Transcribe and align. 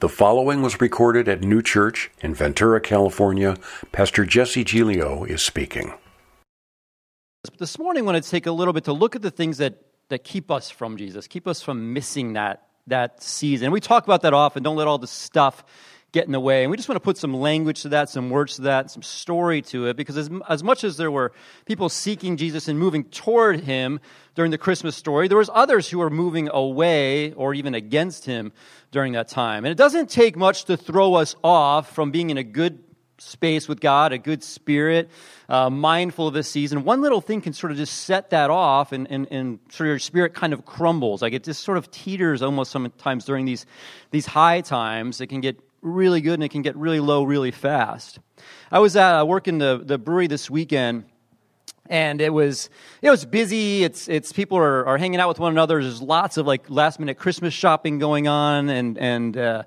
The 0.00 0.08
following 0.08 0.62
was 0.62 0.80
recorded 0.80 1.28
at 1.28 1.40
Neue 1.40 1.60
Church 1.60 2.12
in 2.20 2.32
Ventura, 2.32 2.80
California. 2.80 3.56
Pastor 3.90 4.24
Jesse 4.24 4.62
Giglio 4.62 5.24
is 5.24 5.42
speaking. 5.42 5.92
This 7.58 7.80
morning, 7.80 8.04
I 8.04 8.06
want 8.06 8.22
to 8.22 8.30
take 8.30 8.46
a 8.46 8.52
little 8.52 8.72
bit 8.72 8.84
to 8.84 8.92
look 8.92 9.16
at 9.16 9.22
the 9.22 9.32
things 9.32 9.58
that, 9.58 9.74
that 10.08 10.22
keep 10.22 10.52
us 10.52 10.70
from 10.70 10.98
Jesus, 10.98 11.26
keep 11.26 11.48
us 11.48 11.62
from 11.62 11.92
missing 11.92 12.34
that, 12.34 12.68
that 12.86 13.20
season. 13.24 13.72
We 13.72 13.80
talk 13.80 14.04
about 14.04 14.22
that 14.22 14.32
often. 14.32 14.62
Don't 14.62 14.76
let 14.76 14.86
all 14.86 14.98
the 14.98 15.08
stuff 15.08 15.64
get 16.12 16.24
in 16.24 16.32
the 16.32 16.40
way. 16.40 16.62
And 16.62 16.70
we 16.70 16.76
just 16.76 16.88
want 16.88 16.96
to 16.96 17.04
put 17.04 17.18
some 17.18 17.34
language 17.34 17.82
to 17.82 17.90
that, 17.90 18.08
some 18.08 18.30
words 18.30 18.56
to 18.56 18.62
that, 18.62 18.90
some 18.90 19.02
story 19.02 19.60
to 19.62 19.86
it, 19.86 19.96
because 19.96 20.16
as, 20.16 20.30
as 20.48 20.62
much 20.62 20.82
as 20.84 20.96
there 20.96 21.10
were 21.10 21.32
people 21.66 21.88
seeking 21.88 22.36
Jesus 22.36 22.66
and 22.66 22.78
moving 22.78 23.04
toward 23.04 23.60
him 23.60 24.00
during 24.34 24.50
the 24.50 24.58
Christmas 24.58 24.96
story, 24.96 25.28
there 25.28 25.36
was 25.36 25.50
others 25.52 25.88
who 25.90 25.98
were 25.98 26.10
moving 26.10 26.48
away 26.50 27.32
or 27.32 27.52
even 27.52 27.74
against 27.74 28.24
him 28.24 28.52
during 28.90 29.12
that 29.12 29.28
time. 29.28 29.64
And 29.64 29.72
it 29.72 29.76
doesn't 29.76 30.08
take 30.08 30.36
much 30.36 30.64
to 30.64 30.76
throw 30.76 31.14
us 31.14 31.34
off 31.44 31.94
from 31.94 32.10
being 32.10 32.30
in 32.30 32.38
a 32.38 32.44
good 32.44 32.82
space 33.18 33.68
with 33.68 33.80
God, 33.80 34.12
a 34.12 34.18
good 34.18 34.42
spirit, 34.42 35.10
uh, 35.48 35.68
mindful 35.68 36.28
of 36.28 36.34
this 36.34 36.48
season. 36.48 36.84
One 36.84 37.02
little 37.02 37.20
thing 37.20 37.40
can 37.40 37.52
sort 37.52 37.72
of 37.72 37.76
just 37.76 38.02
set 38.02 38.30
that 38.30 38.48
off, 38.48 38.92
and, 38.92 39.10
and, 39.10 39.26
and 39.30 39.58
sort 39.70 39.88
of 39.88 39.90
your 39.90 39.98
spirit 39.98 40.34
kind 40.34 40.52
of 40.52 40.64
crumbles. 40.64 41.20
Like 41.20 41.32
it 41.32 41.44
just 41.44 41.64
sort 41.64 41.78
of 41.78 41.90
teeters 41.90 42.42
almost 42.42 42.70
sometimes 42.70 43.24
during 43.24 43.44
these, 43.44 43.66
these 44.12 44.24
high 44.24 44.60
times. 44.60 45.20
It 45.20 45.26
can 45.26 45.40
get 45.40 45.60
really 45.82 46.20
good 46.20 46.34
and 46.34 46.44
it 46.44 46.50
can 46.50 46.62
get 46.62 46.76
really 46.76 47.00
low 47.00 47.22
really 47.24 47.50
fast. 47.50 48.18
I 48.70 48.78
was 48.78 48.96
at, 48.96 49.20
uh, 49.20 49.24
working 49.24 49.58
the, 49.58 49.80
the 49.84 49.98
brewery 49.98 50.26
this 50.26 50.50
weekend 50.50 51.04
and 51.90 52.20
it 52.20 52.32
was 52.32 52.68
it 53.02 53.10
was 53.10 53.24
busy. 53.24 53.84
It's 53.84 54.08
it's 54.08 54.32
people 54.32 54.58
are, 54.58 54.86
are 54.86 54.98
hanging 54.98 55.20
out 55.20 55.28
with 55.28 55.38
one 55.38 55.52
another. 55.52 55.82
There's 55.82 56.02
lots 56.02 56.36
of 56.36 56.46
like 56.46 56.68
last 56.68 57.00
minute 57.00 57.16
christmas 57.16 57.54
shopping 57.54 57.98
going 57.98 58.28
on 58.28 58.68
and 58.68 58.98
and 58.98 59.36
uh, 59.36 59.62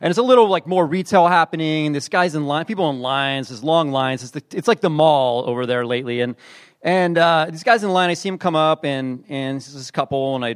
and 0.00 0.10
it's 0.10 0.18
a 0.18 0.22
little 0.22 0.48
like 0.48 0.66
more 0.66 0.86
retail 0.86 1.26
happening. 1.26 1.92
This 1.92 2.08
guy's 2.08 2.34
in 2.34 2.46
line 2.46 2.64
people 2.64 2.88
in 2.90 3.00
lines 3.00 3.48
there's 3.48 3.62
long 3.62 3.90
lines. 3.90 4.22
It's, 4.22 4.32
the, 4.32 4.42
it's 4.56 4.68
like 4.68 4.80
the 4.80 4.90
mall 4.90 5.44
over 5.46 5.66
there 5.66 5.84
lately. 5.84 6.20
And 6.20 6.36
and 6.82 7.18
uh, 7.18 7.48
these 7.50 7.64
guys 7.64 7.82
in 7.82 7.90
line 7.90 8.08
i 8.10 8.14
see 8.14 8.28
him 8.28 8.38
come 8.38 8.54
up 8.54 8.84
and 8.84 9.24
and 9.28 9.60
this 9.60 9.90
couple 9.90 10.36
and 10.36 10.44
i 10.44 10.54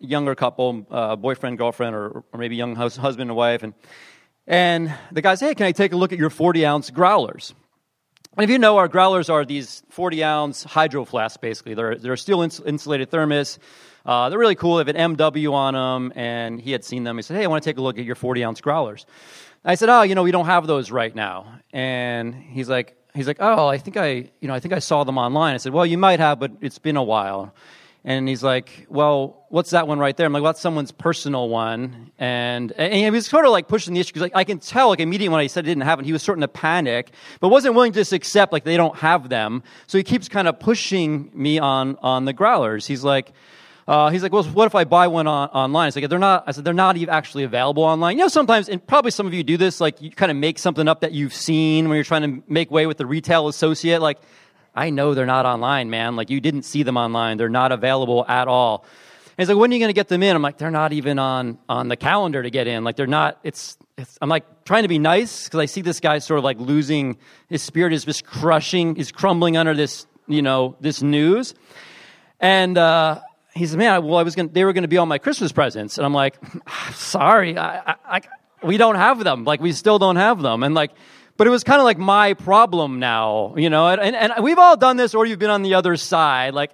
younger 0.00 0.34
couple 0.34 0.86
uh, 0.90 1.16
boyfriend 1.16 1.58
girlfriend 1.58 1.94
or, 1.94 2.24
or 2.32 2.38
maybe 2.38 2.56
young 2.56 2.76
hus- 2.76 2.96
husband 2.96 3.30
and 3.30 3.36
wife 3.36 3.62
and 3.62 3.74
and 4.46 4.94
the 5.12 5.20
guy 5.20 5.34
says, 5.34 5.50
Hey, 5.50 5.54
can 5.54 5.66
I 5.66 5.72
take 5.72 5.92
a 5.92 5.96
look 5.96 6.12
at 6.12 6.18
your 6.18 6.30
40 6.30 6.64
ounce 6.64 6.90
growlers? 6.90 7.54
And 8.36 8.44
if 8.44 8.50
you 8.50 8.58
know, 8.58 8.78
our 8.78 8.88
growlers 8.88 9.28
are 9.28 9.44
these 9.44 9.82
40 9.90 10.24
ounce 10.24 10.64
hydro 10.64 11.04
flasks, 11.04 11.36
basically. 11.36 11.74
They're, 11.74 11.96
they're 11.96 12.16
steel 12.16 12.40
ins- 12.40 12.60
insulated 12.60 13.10
thermos. 13.10 13.58
Uh, 14.06 14.30
they're 14.30 14.38
really 14.38 14.54
cool. 14.54 14.76
They 14.76 14.84
have 14.86 14.96
an 14.96 15.16
MW 15.16 15.52
on 15.52 15.74
them, 15.74 16.12
and 16.16 16.58
he 16.58 16.72
had 16.72 16.82
seen 16.82 17.04
them. 17.04 17.16
He 17.16 17.22
said, 17.22 17.36
Hey, 17.36 17.44
I 17.44 17.46
want 17.48 17.62
to 17.62 17.68
take 17.68 17.76
a 17.76 17.82
look 17.82 17.98
at 17.98 18.06
your 18.06 18.14
40 18.14 18.42
ounce 18.42 18.60
growlers. 18.62 19.04
I 19.66 19.74
said, 19.74 19.90
Oh, 19.90 20.00
you 20.00 20.14
know, 20.14 20.22
we 20.22 20.30
don't 20.30 20.46
have 20.46 20.66
those 20.66 20.90
right 20.90 21.14
now. 21.14 21.60
And 21.74 22.34
he's 22.34 22.70
like, 22.70 22.96
He's 23.14 23.26
like, 23.26 23.38
oh, 23.40 23.66
I 23.66 23.78
think 23.78 23.96
I, 23.96 24.30
you 24.40 24.46
know, 24.48 24.54
I 24.54 24.60
think 24.60 24.72
I 24.72 24.78
saw 24.78 25.02
them 25.02 25.18
online. 25.18 25.54
I 25.54 25.56
said, 25.56 25.72
well, 25.72 25.84
you 25.84 25.98
might 25.98 26.20
have, 26.20 26.38
but 26.38 26.52
it's 26.60 26.78
been 26.78 26.96
a 26.96 27.02
while. 27.02 27.52
And 28.04 28.28
he's 28.28 28.42
like, 28.42 28.86
well, 28.88 29.44
what's 29.50 29.70
that 29.70 29.86
one 29.86 29.98
right 29.98 30.16
there? 30.16 30.24
I'm 30.24 30.32
like, 30.32 30.42
well, 30.42 30.52
that's 30.52 30.60
someone's 30.60 30.92
personal 30.92 31.48
one. 31.48 32.10
And, 32.18 32.72
and 32.72 32.94
he 32.94 33.10
was 33.10 33.26
sort 33.26 33.44
of 33.44 33.50
like 33.50 33.68
pushing 33.68 33.92
the 33.92 34.00
issue 34.00 34.10
because 34.10 34.22
like, 34.22 34.36
I 34.36 34.44
can 34.44 34.60
tell, 34.60 34.88
like, 34.88 35.00
immediately 35.00 35.30
when 35.30 35.40
I 35.40 35.46
said 35.48 35.64
it 35.64 35.68
didn't 35.68 35.82
happen, 35.82 36.04
he 36.04 36.12
was 36.12 36.22
starting 36.22 36.40
to 36.40 36.48
panic, 36.48 37.10
but 37.40 37.48
wasn't 37.48 37.74
willing 37.74 37.92
to 37.92 38.00
just 38.00 38.12
accept, 38.12 38.52
like, 38.52 38.64
they 38.64 38.76
don't 38.76 38.96
have 38.96 39.28
them. 39.28 39.62
So 39.88 39.98
he 39.98 40.04
keeps 40.04 40.28
kind 40.28 40.48
of 40.48 40.58
pushing 40.58 41.30
me 41.34 41.58
on, 41.58 41.98
on 42.00 42.24
the 42.24 42.32
growlers. 42.32 42.86
He's 42.86 43.04
like, 43.04 43.32
uh, 43.88 44.10
he's 44.10 44.22
like, 44.22 44.32
well, 44.32 44.44
what 44.44 44.66
if 44.66 44.74
I 44.74 44.84
buy 44.84 45.08
one 45.08 45.26
on, 45.26 45.48
online? 45.48 45.88
I 45.88 45.90
said, 45.90 46.08
they're 46.08 46.18
not, 46.18 46.44
I 46.46 46.52
said, 46.52 46.64
they're 46.64 46.74
not 46.74 46.96
even 46.96 47.12
actually 47.12 47.44
available 47.44 47.82
online. 47.82 48.16
You 48.16 48.24
know, 48.24 48.28
sometimes, 48.28 48.68
and 48.68 48.86
probably 48.86 49.10
some 49.10 49.26
of 49.26 49.34
you 49.34 49.42
do 49.42 49.56
this, 49.56 49.80
like, 49.80 50.00
you 50.00 50.10
kind 50.10 50.30
of 50.30 50.36
make 50.36 50.58
something 50.58 50.86
up 50.86 51.00
that 51.00 51.12
you've 51.12 51.34
seen 51.34 51.88
when 51.88 51.96
you're 51.96 52.04
trying 52.04 52.22
to 52.22 52.42
make 52.46 52.70
way 52.70 52.86
with 52.86 52.98
the 52.98 53.06
retail 53.06 53.48
associate. 53.48 54.00
Like, 54.00 54.18
I 54.78 54.90
know 54.90 55.14
they're 55.14 55.26
not 55.26 55.44
online, 55.44 55.90
man. 55.90 56.14
Like, 56.14 56.30
you 56.30 56.40
didn't 56.40 56.62
see 56.62 56.84
them 56.84 56.96
online. 56.96 57.36
They're 57.36 57.48
not 57.48 57.72
available 57.72 58.24
at 58.28 58.46
all. 58.46 58.84
And 59.26 59.42
he's 59.42 59.48
like, 59.48 59.58
when 59.58 59.72
are 59.72 59.74
you 59.74 59.80
going 59.80 59.88
to 59.88 59.94
get 59.94 60.06
them 60.06 60.22
in? 60.22 60.36
I'm 60.36 60.42
like, 60.42 60.56
they're 60.56 60.70
not 60.70 60.92
even 60.92 61.18
on, 61.18 61.58
on 61.68 61.88
the 61.88 61.96
calendar 61.96 62.42
to 62.44 62.50
get 62.50 62.68
in. 62.68 62.84
Like, 62.84 62.94
they're 62.94 63.08
not, 63.08 63.40
it's, 63.42 63.76
it's 63.96 64.16
I'm 64.22 64.28
like 64.28 64.64
trying 64.64 64.84
to 64.84 64.88
be 64.88 65.00
nice 65.00 65.44
because 65.44 65.58
I 65.58 65.66
see 65.66 65.80
this 65.80 65.98
guy 65.98 66.20
sort 66.20 66.38
of 66.38 66.44
like 66.44 66.60
losing, 66.60 67.18
his 67.48 67.60
spirit 67.60 67.92
is 67.92 68.04
just 68.04 68.24
crushing, 68.24 68.94
he's 68.94 69.10
crumbling 69.10 69.56
under 69.56 69.74
this, 69.74 70.06
you 70.28 70.42
know, 70.42 70.76
this 70.80 71.02
news. 71.02 71.54
And, 72.38 72.78
uh, 72.78 73.20
he 73.54 73.66
said, 73.66 73.78
man, 73.78 74.04
well, 74.04 74.18
I 74.18 74.22
was 74.22 74.36
going 74.36 74.50
they 74.52 74.64
were 74.64 74.72
going 74.72 74.82
to 74.82 74.88
be 74.88 74.98
on 74.98 75.08
my 75.08 75.18
Christmas 75.18 75.50
presents. 75.50 75.98
And 75.98 76.06
I'm 76.06 76.14
like, 76.14 76.36
sorry, 76.92 77.58
I, 77.58 77.78
I, 77.78 77.94
I, 78.04 78.20
we 78.62 78.76
don't 78.76 78.94
have 78.94 79.24
them. 79.24 79.42
Like, 79.42 79.60
we 79.60 79.72
still 79.72 79.98
don't 79.98 80.16
have 80.16 80.40
them. 80.40 80.62
And 80.62 80.74
like, 80.74 80.92
but 81.38 81.46
it 81.46 81.50
was 81.50 81.64
kind 81.64 81.80
of 81.80 81.84
like 81.84 81.98
my 81.98 82.34
problem 82.34 82.98
now, 82.98 83.54
you 83.56 83.70
know, 83.70 83.86
and, 83.86 84.14
and 84.14 84.32
we've 84.42 84.58
all 84.58 84.76
done 84.76 84.96
this 84.96 85.14
or 85.14 85.24
you've 85.24 85.38
been 85.38 85.50
on 85.50 85.62
the 85.62 85.74
other 85.74 85.96
side. 85.96 86.52
Like, 86.52 86.72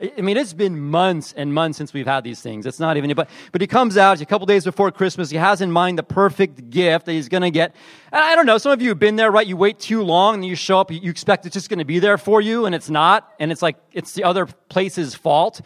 I 0.00 0.20
mean, 0.20 0.36
it's 0.36 0.52
been 0.52 0.78
months 0.78 1.34
and 1.36 1.52
months 1.52 1.78
since 1.78 1.92
we've 1.92 2.06
had 2.06 2.22
these 2.22 2.40
things. 2.40 2.66
It's 2.66 2.78
not 2.78 2.96
even, 2.96 3.12
but, 3.14 3.28
but 3.50 3.60
he 3.60 3.66
comes 3.66 3.96
out 3.96 4.20
a 4.20 4.26
couple 4.26 4.46
days 4.46 4.64
before 4.64 4.92
Christmas. 4.92 5.30
He 5.30 5.38
has 5.38 5.60
in 5.60 5.72
mind 5.72 5.98
the 5.98 6.04
perfect 6.04 6.70
gift 6.70 7.06
that 7.06 7.12
he's 7.12 7.28
going 7.28 7.42
to 7.42 7.50
get. 7.50 7.74
And 8.12 8.22
I 8.22 8.36
don't 8.36 8.46
know, 8.46 8.58
some 8.58 8.72
of 8.72 8.80
you 8.80 8.90
have 8.90 8.98
been 9.00 9.16
there, 9.16 9.30
right? 9.32 9.46
You 9.46 9.56
wait 9.56 9.80
too 9.80 10.02
long 10.02 10.34
and 10.34 10.46
you 10.46 10.54
show 10.54 10.78
up, 10.78 10.92
you 10.92 11.10
expect 11.10 11.44
it's 11.44 11.54
just 11.54 11.68
going 11.68 11.80
to 11.80 11.84
be 11.84 11.98
there 11.98 12.16
for 12.16 12.40
you 12.40 12.66
and 12.66 12.76
it's 12.76 12.88
not. 12.88 13.32
And 13.40 13.50
it's 13.50 13.62
like, 13.62 13.76
it's 13.92 14.12
the 14.12 14.22
other 14.22 14.46
place's 14.68 15.16
fault. 15.16 15.62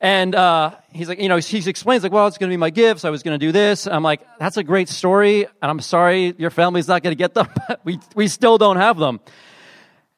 And 0.00 0.34
uh, 0.34 0.74
he's 0.92 1.08
like, 1.08 1.18
you 1.20 1.28
know, 1.28 1.38
he 1.38 1.68
explains 1.68 2.02
like, 2.02 2.12
well, 2.12 2.26
it's 2.26 2.36
going 2.36 2.50
to 2.50 2.52
be 2.52 2.58
my 2.58 2.70
gifts. 2.70 3.04
I 3.04 3.10
was 3.10 3.22
going 3.22 3.38
to 3.38 3.46
do 3.46 3.52
this. 3.52 3.86
I'm 3.86 4.02
like, 4.02 4.20
that's 4.38 4.56
a 4.56 4.64
great 4.64 4.88
story, 4.88 5.44
and 5.44 5.70
I'm 5.70 5.80
sorry 5.80 6.34
your 6.36 6.50
family's 6.50 6.88
not 6.88 7.02
going 7.02 7.12
to 7.12 7.18
get 7.18 7.34
them. 7.34 7.48
we 7.84 7.98
we 8.14 8.28
still 8.28 8.58
don't 8.58 8.76
have 8.76 8.98
them. 8.98 9.20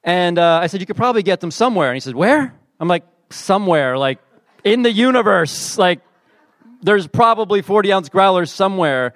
And 0.02 0.38
uh, 0.38 0.60
I 0.62 0.68
said, 0.68 0.80
you 0.80 0.86
could 0.86 0.96
probably 0.96 1.22
get 1.22 1.40
them 1.40 1.50
somewhere. 1.50 1.88
And 1.88 1.96
he 1.96 2.00
said, 2.00 2.14
where? 2.14 2.54
I'm 2.78 2.88
like, 2.88 3.04
somewhere, 3.30 3.98
like 3.98 4.20
in 4.64 4.82
the 4.82 4.92
universe. 4.92 5.78
Like, 5.78 6.00
there's 6.82 7.06
probably 7.06 7.62
40 7.62 7.92
ounce 7.92 8.08
growlers 8.08 8.52
somewhere. 8.52 9.14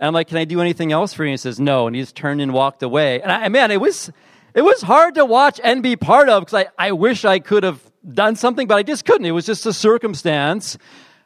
And 0.00 0.08
I'm 0.08 0.14
like, 0.14 0.28
can 0.28 0.38
I 0.38 0.44
do 0.44 0.60
anything 0.60 0.92
else 0.92 1.12
for 1.12 1.24
you? 1.24 1.28
And 1.28 1.34
he 1.34 1.36
says, 1.38 1.60
no. 1.60 1.86
And 1.86 1.94
he 1.94 2.02
just 2.02 2.16
turned 2.16 2.40
and 2.40 2.52
walked 2.52 2.82
away. 2.82 3.22
And 3.22 3.30
I, 3.30 3.48
man, 3.48 3.70
it 3.70 3.80
was 3.80 4.10
it 4.54 4.62
was 4.62 4.82
hard 4.82 5.14
to 5.16 5.24
watch 5.24 5.60
and 5.62 5.82
be 5.82 5.96
part 5.96 6.28
of 6.28 6.44
because 6.44 6.66
I, 6.78 6.88
I 6.88 6.92
wish 6.92 7.24
I 7.24 7.38
could 7.38 7.64
have 7.64 7.80
done 8.12 8.36
something, 8.36 8.66
but 8.66 8.76
I 8.76 8.82
just 8.82 9.04
couldn't. 9.04 9.26
It 9.26 9.32
was 9.32 9.46
just 9.46 9.66
a 9.66 9.72
circumstance. 9.72 10.76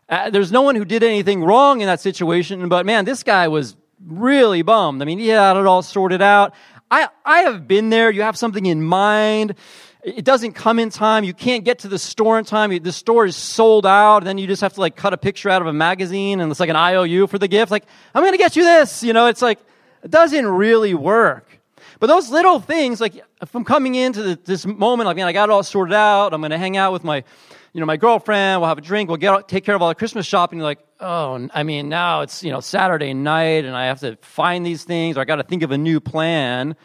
Uh, 0.08 0.30
there's 0.30 0.52
no 0.52 0.62
one 0.62 0.74
who 0.74 0.84
did 0.84 1.02
anything 1.02 1.42
wrong 1.42 1.80
in 1.80 1.86
that 1.86 2.00
situation, 2.00 2.68
but 2.68 2.86
man, 2.86 3.04
this 3.04 3.22
guy 3.22 3.48
was 3.48 3.76
really 4.06 4.62
bummed. 4.62 5.02
I 5.02 5.04
mean, 5.04 5.18
he 5.18 5.28
had 5.28 5.56
it 5.56 5.66
all 5.66 5.82
sorted 5.82 6.22
out. 6.22 6.54
I, 6.90 7.08
I 7.24 7.40
have 7.40 7.68
been 7.68 7.90
there. 7.90 8.10
You 8.10 8.22
have 8.22 8.36
something 8.36 8.64
in 8.64 8.82
mind. 8.82 9.54
It 10.02 10.24
doesn't 10.24 10.52
come 10.52 10.78
in 10.78 10.90
time. 10.90 11.24
You 11.24 11.34
can't 11.34 11.64
get 11.64 11.80
to 11.80 11.88
the 11.88 11.98
store 11.98 12.38
in 12.38 12.44
time. 12.44 12.76
The 12.82 12.92
store 12.92 13.26
is 13.26 13.36
sold 13.36 13.84
out. 13.84 14.18
And 14.18 14.26
then 14.26 14.38
you 14.38 14.46
just 14.46 14.62
have 14.62 14.72
to 14.74 14.80
like 14.80 14.96
cut 14.96 15.12
a 15.12 15.18
picture 15.18 15.50
out 15.50 15.60
of 15.60 15.68
a 15.68 15.72
magazine 15.72 16.40
and 16.40 16.50
it's 16.50 16.60
like 16.60 16.70
an 16.70 16.76
IOU 16.76 17.26
for 17.26 17.38
the 17.38 17.48
gift. 17.48 17.70
Like, 17.70 17.84
I'm 18.14 18.22
going 18.22 18.32
to 18.32 18.38
get 18.38 18.56
you 18.56 18.62
this. 18.62 19.02
You 19.02 19.12
know, 19.12 19.26
it's 19.26 19.42
like, 19.42 19.58
it 20.02 20.10
doesn't 20.10 20.46
really 20.46 20.94
work. 20.94 21.57
But 22.00 22.06
those 22.06 22.30
little 22.30 22.60
things, 22.60 23.00
like 23.00 23.16
if 23.42 23.54
I'm 23.54 23.64
coming 23.64 23.94
into 23.94 24.22
the, 24.22 24.38
this 24.44 24.64
moment, 24.64 25.06
like, 25.06 25.16
man, 25.16 25.26
I 25.26 25.32
got 25.32 25.48
it 25.48 25.52
all 25.52 25.62
sorted 25.62 25.94
out. 25.94 26.32
I'm 26.32 26.40
going 26.40 26.52
to 26.52 26.58
hang 26.58 26.76
out 26.76 26.92
with 26.92 27.02
my, 27.02 27.24
you 27.72 27.80
know, 27.80 27.86
my 27.86 27.96
girlfriend. 27.96 28.60
We'll 28.60 28.68
have 28.68 28.78
a 28.78 28.82
drink. 28.82 29.08
We'll 29.08 29.16
get 29.16 29.48
take 29.48 29.64
care 29.64 29.74
of 29.74 29.82
all 29.82 29.88
the 29.88 29.94
Christmas 29.94 30.26
shopping. 30.26 30.58
You're 30.58 30.66
like, 30.66 30.84
oh, 31.00 31.48
I 31.52 31.62
mean, 31.64 31.88
now 31.88 32.20
it's 32.20 32.44
you 32.44 32.50
know 32.50 32.60
Saturday 32.60 33.14
night, 33.14 33.64
and 33.64 33.76
I 33.76 33.86
have 33.86 34.00
to 34.00 34.16
find 34.22 34.64
these 34.64 34.84
things, 34.84 35.16
or 35.16 35.20
I 35.20 35.24
got 35.24 35.36
to 35.36 35.42
think 35.42 35.62
of 35.62 35.72
a 35.72 35.78
new 35.78 36.00
plan. 36.00 36.76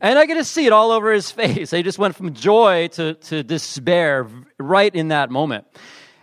And 0.00 0.16
I 0.18 0.26
get 0.26 0.34
to 0.34 0.44
see 0.44 0.66
it 0.66 0.72
all 0.72 0.92
over 0.92 1.12
his 1.12 1.30
face. 1.32 1.70
He 1.70 1.82
just 1.82 1.98
went 1.98 2.16
from 2.16 2.34
joy 2.34 2.88
to, 2.92 3.14
to 3.14 3.42
despair 3.42 4.28
right 4.58 4.94
in 4.94 5.08
that 5.08 5.30
moment. 5.30 5.66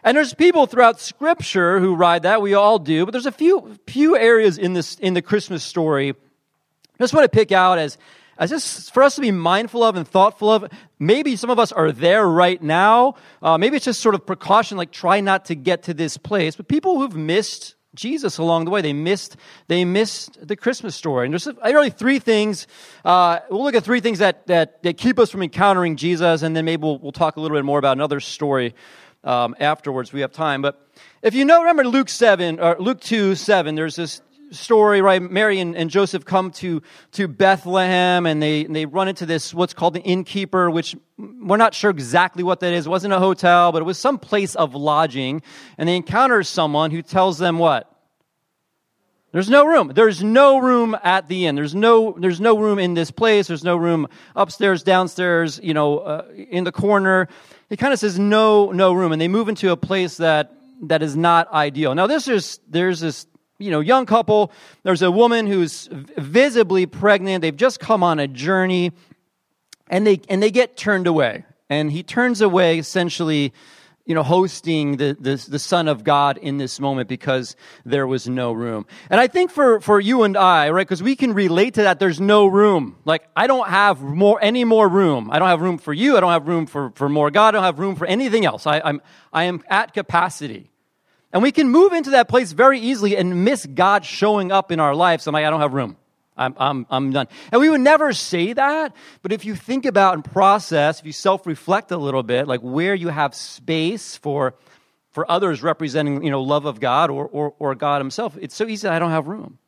And 0.04 0.16
there's 0.16 0.34
people 0.34 0.68
throughout 0.68 1.00
Scripture 1.00 1.80
who 1.80 1.96
ride 1.96 2.24
that. 2.24 2.42
We 2.42 2.54
all 2.54 2.80
do. 2.80 3.06
But 3.06 3.12
there's 3.12 3.26
a 3.26 3.32
few 3.32 3.78
few 3.88 4.16
areas 4.16 4.58
in 4.58 4.74
this 4.74 4.96
in 4.96 5.14
the 5.14 5.22
Christmas 5.22 5.64
story. 5.64 6.12
I 6.12 7.04
just 7.04 7.14
want 7.14 7.26
to 7.26 7.36
pick 7.36 7.52
out 7.52 7.80
as 7.80 7.98
as 8.38 8.50
just 8.50 8.94
for 8.94 9.04
us 9.04 9.16
to 9.16 9.22
be 9.22 9.32
mindful 9.32 9.84
of 9.84 9.96
and 9.96 10.08
thoughtful 10.08 10.52
of. 10.52 10.66
Maybe 11.00 11.36
some 11.36 11.50
of 11.50 11.60
us 11.60 11.72
are 11.72 11.92
there 11.92 12.28
right 12.28 12.62
now. 12.62 13.16
Uh, 13.42 13.58
maybe 13.58 13.76
it's 13.76 13.86
just 13.86 14.02
sort 14.02 14.16
of 14.16 14.26
precaution, 14.26 14.78
like 14.78 14.92
try 14.92 15.22
not 15.22 15.46
to 15.46 15.56
get 15.56 15.84
to 15.84 15.94
this 15.94 16.18
place. 16.18 16.56
But 16.56 16.68
people 16.68 17.00
who've 17.00 17.16
missed 17.16 17.76
Jesus 17.94 18.38
along 18.38 18.66
the 18.66 18.72
way, 18.72 18.82
they 18.82 18.94
missed 18.94 19.38
they 19.68 19.86
missed 19.86 20.46
the 20.46 20.56
Christmas 20.56 20.96
story. 20.96 21.26
And 21.26 21.34
there's 21.34 21.48
really 21.48 21.90
three 21.90 22.20
things. 22.20 22.68
Uh, 23.06 23.40
we'll 23.50 23.64
look 23.64 23.76
at 23.76 23.84
three 23.84 24.02
things 24.02 24.20
that, 24.20 24.48
that 24.48 24.84
that 24.84 24.98
keep 24.98 25.18
us 25.18 25.32
from 25.32 25.42
encountering 25.42 25.96
Jesus, 25.96 26.42
and 26.42 26.56
then 26.56 26.66
maybe 26.66 26.84
we'll, 26.84 26.98
we'll 27.00 27.12
talk 27.14 27.38
a 27.38 27.40
little 27.40 27.56
bit 27.56 27.64
more 27.64 27.80
about 27.80 27.96
another 27.98 28.20
story 28.20 28.76
um, 29.24 29.56
afterwards. 29.60 30.12
We 30.12 30.22
have 30.22 30.34
time, 30.34 30.62
but 30.62 30.86
if 31.22 31.34
you 31.34 31.46
know, 31.46 31.60
remember 31.62 31.88
Luke 31.88 32.10
seven 32.10 32.60
or 32.60 32.76
Luke 32.80 33.00
two 33.00 33.36
seven. 33.36 33.76
There's 33.76 33.96
this 33.96 34.22
story, 34.52 35.02
right? 35.02 35.22
Mary 35.22 35.60
and, 35.60 35.76
and, 35.76 35.90
Joseph 35.90 36.26
come 36.26 36.52
to, 36.52 36.82
to 37.14 37.28
Bethlehem 37.28 38.26
and 38.26 38.42
they, 38.42 38.66
and 38.66 38.76
they 38.76 38.86
run 38.86 39.08
into 39.08 39.26
this, 39.26 39.54
what's 39.54 39.74
called 39.74 39.94
the 39.94 40.02
innkeeper, 40.02 40.70
which 40.70 40.96
we're 41.18 41.58
not 41.58 41.74
sure 41.74 41.90
exactly 41.90 42.44
what 42.44 42.60
that 42.60 42.74
is. 42.74 42.86
It 42.86 42.90
wasn't 42.90 43.14
a 43.14 43.20
hotel, 43.20 43.72
but 43.72 43.82
it 43.82 43.86
was 43.86 43.98
some 43.98 44.18
place 44.18 44.56
of 44.56 44.76
lodging. 44.76 45.42
And 45.78 45.90
they 45.90 45.96
encounter 45.96 46.44
someone 46.44 46.92
who 46.92 47.02
tells 47.02 47.38
them 47.38 47.58
what? 47.58 47.92
There's 49.32 49.50
no 49.50 49.66
room. 49.66 49.92
There's 49.94 50.24
no 50.24 50.60
room 50.60 50.96
at 51.04 51.28
the 51.28 51.46
inn. 51.46 51.56
There's 51.56 51.76
no, 51.76 52.16
there's 52.18 52.40
no 52.40 52.58
room 52.58 52.80
in 52.80 52.94
this 52.94 53.12
place. 53.12 53.48
There's 53.48 53.66
no 53.66 53.76
room 53.76 54.08
upstairs, 54.34 54.82
downstairs, 54.82 55.60
you 55.62 55.74
know, 55.74 56.00
uh, 56.00 56.26
in 56.34 56.64
the 56.64 56.72
corner. 56.72 57.28
It 57.70 57.78
kind 57.78 57.92
of 57.92 58.00
says 58.00 58.18
no, 58.18 58.72
no 58.72 58.94
room. 58.94 59.12
And 59.12 59.22
they 59.22 59.28
move 59.28 59.50
into 59.50 59.72
a 59.72 59.78
place 59.78 60.18
that, 60.18 60.54
that 60.84 61.04
is 61.04 61.18
not 61.18 61.52
ideal. 61.52 61.94
Now, 61.96 62.08
this 62.08 62.30
is, 62.30 62.62
there's 62.70 63.02
this, 63.02 63.28
you 63.58 63.72
know, 63.72 63.80
young 63.80 64.06
couple. 64.06 64.52
There's 64.84 65.02
a 65.02 65.12
woman 65.12 65.48
who's 65.48 65.88
visibly 65.92 66.86
pregnant. 66.86 67.42
They've 67.42 67.56
just 67.56 67.80
come 67.80 68.04
on 68.04 68.20
a 68.20 68.28
journey 68.28 68.92
and 69.90 70.06
they, 70.06 70.22
and 70.30 70.42
they 70.42 70.52
get 70.52 70.78
turned 70.78 71.08
away. 71.08 71.46
And 71.70 71.92
he 71.92 72.04
turns 72.04 72.42
away 72.42 72.80
essentially 72.80 73.54
you 74.06 74.14
know, 74.14 74.22
hosting 74.22 74.98
the, 74.98 75.18
the, 75.20 75.44
the, 75.50 75.58
Son 75.58 75.88
of 75.88 76.04
God 76.04 76.38
in 76.38 76.58
this 76.58 76.80
moment 76.80 77.10
because 77.10 77.56
there 77.86 78.06
was 78.06 78.30
no 78.30 78.54
room. 78.54 78.86
And 79.10 79.20
I 79.20 79.26
think 79.26 79.50
for, 79.50 79.80
for 79.80 80.00
you 80.00 80.22
and 80.22 80.38
I, 80.38 80.70
right, 80.70 80.86
because 80.86 81.02
we 81.02 81.16
can 81.16 81.34
relate 81.34 81.74
to 81.74 81.84
that, 81.84 81.98
there's 81.98 82.22
no 82.22 82.46
room. 82.46 82.98
Like, 83.04 83.28
I 83.36 83.48
don't 83.48 83.68
have 83.68 84.02
more, 84.02 84.38
any 84.44 84.64
more 84.64 84.88
room. 84.88 85.32
I 85.32 85.40
don't 85.40 85.48
have 85.48 85.62
room 85.62 85.80
for 85.80 85.92
you. 85.92 86.18
I 86.18 86.20
don't 86.20 86.32
have 86.32 86.48
room 86.48 86.68
for, 86.68 86.92
for 86.92 87.10
more 87.10 87.32
God. 87.32 87.48
I 87.48 87.52
don't 87.54 87.64
have 87.64 87.80
room 87.80 87.96
for 87.96 88.06
anything 88.06 88.46
else. 88.46 88.68
I, 88.68 88.80
I'm, 88.80 89.02
I 89.34 89.46
am 89.46 89.64
at 89.70 89.94
capacity. 89.94 90.70
And 91.36 91.44
we 91.44 91.52
can 91.52 91.68
move 91.68 91.92
into 91.92 92.12
that 92.12 92.30
place 92.30 92.54
very 92.54 92.80
easily 92.80 93.18
and 93.18 93.44
miss 93.44 93.66
God 93.66 94.06
showing 94.06 94.54
up 94.54 94.72
in 94.72 94.80
our 94.80 94.96
lives. 94.96 95.28
I'm 95.28 95.34
like, 95.34 95.44
I 95.44 95.50
don't 95.50 95.60
have 95.60 95.74
room. 95.74 95.98
I'm, 96.38 96.56
I'm, 96.58 96.88
I'm 96.90 97.12
done. 97.12 97.28
And 97.52 97.60
we 97.60 97.70
would 97.70 97.82
never 97.82 98.14
say 98.14 98.54
that, 98.54 98.96
but 99.22 99.34
if 99.34 99.44
you 99.44 99.54
think 99.54 99.86
about 99.86 100.14
and 100.14 100.24
process, 100.24 101.02
if 101.02 101.06
you 101.06 101.12
self 101.12 101.46
reflect 101.46 101.92
a 101.92 101.98
little 101.98 102.24
bit, 102.24 102.48
like 102.48 102.62
where 102.62 102.96
you 102.96 103.10
have 103.10 103.36
space 103.36 104.16
for, 104.16 104.56
for 105.12 105.30
others 105.30 105.62
representing, 105.62 106.24
you 106.24 106.32
know, 106.32 106.42
love 106.42 106.64
of 106.64 106.80
God 106.80 107.10
or, 107.10 107.28
or, 107.28 107.54
or 107.60 107.76
God 107.76 108.00
Himself, 108.00 108.38
it's 108.40 108.56
so 108.56 108.66
easy 108.66 108.88
I 108.88 109.00
don't 109.00 109.12
have 109.12 109.28
room. 109.28 109.60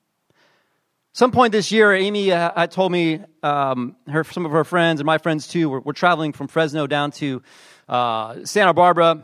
Some 1.11 1.31
point 1.31 1.51
this 1.51 1.69
year, 1.73 1.93
Amy 1.93 2.31
uh, 2.31 2.67
told 2.67 2.93
me 2.93 3.19
um, 3.43 3.97
her, 4.07 4.23
some 4.23 4.45
of 4.45 4.53
her 4.53 4.63
friends 4.63 5.01
and 5.01 5.05
my 5.05 5.17
friends 5.17 5.49
too 5.49 5.67
were, 5.67 5.81
were 5.81 5.91
traveling 5.91 6.31
from 6.31 6.47
Fresno 6.47 6.87
down 6.87 7.11
to 7.11 7.41
uh, 7.89 8.45
Santa 8.45 8.73
Barbara 8.73 9.21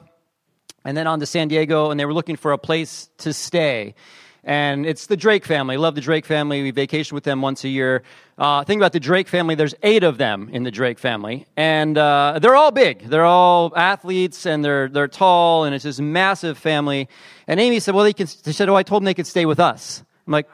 and 0.85 0.95
then 0.95 1.07
on 1.07 1.19
to 1.19 1.25
San 1.25 1.47
Diego, 1.47 1.91
and 1.91 1.99
they 1.99 2.05
were 2.05 2.13
looking 2.13 2.35
for 2.35 2.51
a 2.51 2.57
place 2.57 3.09
to 3.19 3.33
stay 3.33 3.95
and 4.43 4.85
it's 4.85 5.07
the 5.07 5.15
Drake 5.15 5.45
family. 5.45 5.77
Love 5.77 5.95
the 5.95 6.01
Drake 6.01 6.25
family. 6.25 6.61
We 6.61 6.71
vacation 6.71 7.15
with 7.15 7.23
them 7.23 7.41
once 7.41 7.63
a 7.63 7.69
year. 7.69 8.03
Uh, 8.37 8.63
think 8.63 8.79
about 8.79 8.91
the 8.91 8.99
Drake 8.99 9.27
family. 9.27 9.55
There's 9.55 9.75
eight 9.83 10.03
of 10.03 10.17
them 10.17 10.49
in 10.51 10.63
the 10.63 10.71
Drake 10.71 10.99
family, 10.99 11.45
and 11.55 11.97
uh, 11.97 12.39
they're 12.41 12.55
all 12.55 12.71
big. 12.71 13.07
They're 13.07 13.25
all 13.25 13.71
athletes, 13.75 14.45
and 14.45 14.63
they're 14.63 14.89
they're 14.89 15.07
tall, 15.07 15.63
and 15.63 15.73
it's 15.73 15.85
this 15.85 15.99
massive 15.99 16.57
family. 16.57 17.07
And 17.47 17.59
Amy 17.59 17.79
said, 17.79 17.95
"Well, 17.95 18.03
they 18.03 18.13
can." 18.13 18.27
She 18.27 18.51
said, 18.51 18.67
"Oh, 18.69 18.75
I 18.75 18.83
told 18.83 19.01
them 19.01 19.05
they 19.05 19.13
could 19.13 19.27
stay 19.27 19.45
with 19.45 19.59
us." 19.59 20.03
I'm 20.27 20.33
like, 20.33 20.49